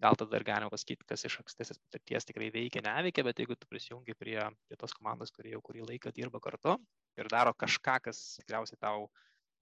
Gal 0.00 0.16
tada 0.18 0.38
ir 0.38 0.46
galima 0.46 0.72
pasakyti, 0.72 1.04
kas 1.08 1.26
iš 1.28 1.40
ankstesnės 1.42 1.80
patirties 1.82 2.28
tikrai 2.28 2.48
veikia, 2.54 2.84
neveikia, 2.86 3.26
bet 3.28 3.42
jeigu 3.42 3.58
tu 3.58 3.68
prisijungi 3.70 4.16
prie, 4.18 4.38
prie 4.68 4.80
tos 4.80 4.96
komandos, 4.96 5.34
kurie 5.36 5.52
jau 5.52 5.60
kurį 5.64 5.84
laiką 5.90 6.14
dirba 6.16 6.40
kartu 6.40 6.78
ir 7.20 7.28
daro 7.32 7.52
kažką, 7.52 7.98
kas 8.08 8.22
tikriausiai 8.40 8.80
tau 8.80 9.10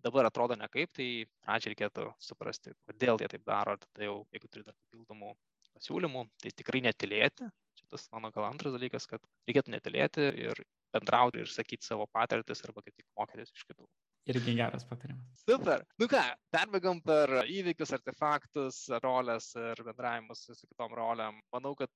dabar 0.05 0.29
atrodo 0.29 0.57
nekaip, 0.57 0.93
tai 0.97 1.09
pradžiai 1.45 1.75
reikėtų 1.75 2.07
suprasti, 2.23 2.73
kodėl 2.89 3.21
jie 3.21 3.29
taip 3.35 3.45
daro, 3.47 3.77
tada 3.83 4.07
jau, 4.07 4.21
jeigu 4.35 4.49
turi 4.49 4.67
dar 4.69 4.77
papildomų 4.77 5.35
pasiūlymų, 5.77 6.25
tai 6.43 6.53
tikrai 6.57 6.83
netilėti. 6.87 7.49
Čia 7.79 7.89
tas 7.93 8.07
mano 8.15 8.31
gal 8.35 8.49
antras 8.49 8.75
dalykas, 8.77 9.07
kad 9.11 9.23
reikėtų 9.49 9.75
netilėti 9.77 10.31
ir 10.47 10.63
bendrauti 10.95 11.45
ir 11.45 11.53
sakyti 11.53 11.87
savo 11.87 12.09
patirtis 12.13 12.65
arba 12.67 12.85
kaip 12.87 12.97
tik 12.97 13.07
mokytis 13.19 13.53
iš 13.55 13.67
kitų. 13.69 13.87
Irgi 14.31 14.57
geras 14.59 14.87
patarimas. 14.89 15.20
Super. 15.41 15.85
Nu 16.01 16.07
ką, 16.11 16.21
perbėgam 16.55 17.01
per 17.05 17.33
įvykius, 17.43 17.95
artefaktus, 17.97 18.85
rolės 19.05 19.51
ir 19.59 19.81
bendravimus 19.87 20.45
su 20.47 20.69
kitom 20.69 20.95
rolėm. 20.99 21.41
Manau, 21.55 21.73
kad 21.79 21.91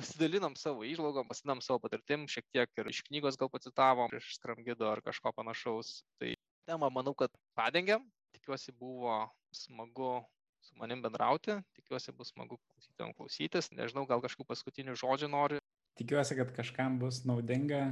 pasidalinom 0.00 0.56
savo 0.56 0.84
įžvalgom, 0.86 1.28
pasidalinom 1.28 1.62
savo 1.64 1.80
patirtim, 1.84 2.26
šiek 2.30 2.46
tiek 2.54 2.82
ir 2.82 2.90
iš 2.92 3.02
knygos 3.08 3.38
gal 3.40 3.50
pacitavom, 3.52 4.12
iš 4.16 4.34
skramgido 4.38 4.88
ar 4.90 5.02
kažko 5.04 5.32
panašaus. 5.36 6.00
Tai 6.20 6.34
temą 6.68 6.90
manau, 6.92 7.16
kad 7.16 7.32
padengėm. 7.58 8.04
Tikiuosi 8.36 8.72
buvo 8.78 9.24
smagu 9.56 10.20
su 10.62 10.76
manim 10.80 11.02
bendrauti. 11.04 11.58
Tikiuosi 11.78 12.14
bus 12.16 12.30
smagu 12.34 12.60
klausytojams 12.60 13.16
klausytis. 13.18 13.72
Nežinau, 13.74 14.06
gal 14.08 14.22
kažkokių 14.24 14.48
paskutinių 14.52 14.96
žodžių 15.00 15.30
nori. 15.32 15.60
Tikiuosi, 16.00 16.36
kad 16.38 16.52
kažkam 16.56 17.00
bus 17.02 17.24
naudinga. 17.28 17.82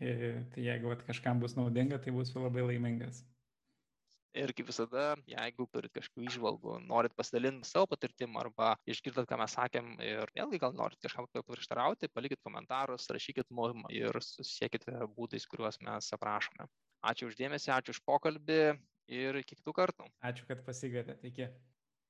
Tai 0.00 0.64
jeigu 0.66 0.96
kažkam 1.06 1.40
bus 1.40 1.54
naudinga, 1.56 2.00
tai 2.02 2.12
bus 2.12 2.34
labai 2.34 2.66
laimingas. 2.66 3.22
Ir 4.34 4.50
kaip 4.50 4.66
visada, 4.66 5.02
jeigu 5.30 5.66
turit 5.70 5.92
kažkokių 5.94 6.24
išvalgų, 6.26 6.72
norit 6.88 7.12
pasidalinti 7.14 7.68
savo 7.68 7.86
patirtim 7.92 8.34
arba 8.40 8.72
išgirdat, 8.90 9.28
ką 9.30 9.38
mes 9.38 9.54
sakėm 9.54 9.92
ir 10.02 10.32
vėlgi 10.34 10.58
gal 10.64 10.74
norit 10.74 10.98
kažkam 11.04 11.28
prieštarauti, 11.36 12.10
palikit 12.10 12.42
komentarus, 12.42 13.06
rašykit 13.14 13.46
mum 13.54 13.86
ir 13.94 14.18
susiekite 14.26 15.06
būdais, 15.14 15.46
kuriuos 15.46 15.78
mes 15.86 16.10
aprašome. 16.18 16.66
Ačiū 17.06 17.30
uždėmesi, 17.30 17.70
ačiū 17.70 17.94
už 17.94 18.02
pokalbį 18.08 18.58
ir 19.12 19.38
iki 19.38 19.60
kitų 19.60 19.76
kartų. 19.76 20.10
Ačiū, 20.24 20.48
kad 20.50 20.66
pasigėdėte. 20.66 21.20
Iki. 21.30 21.48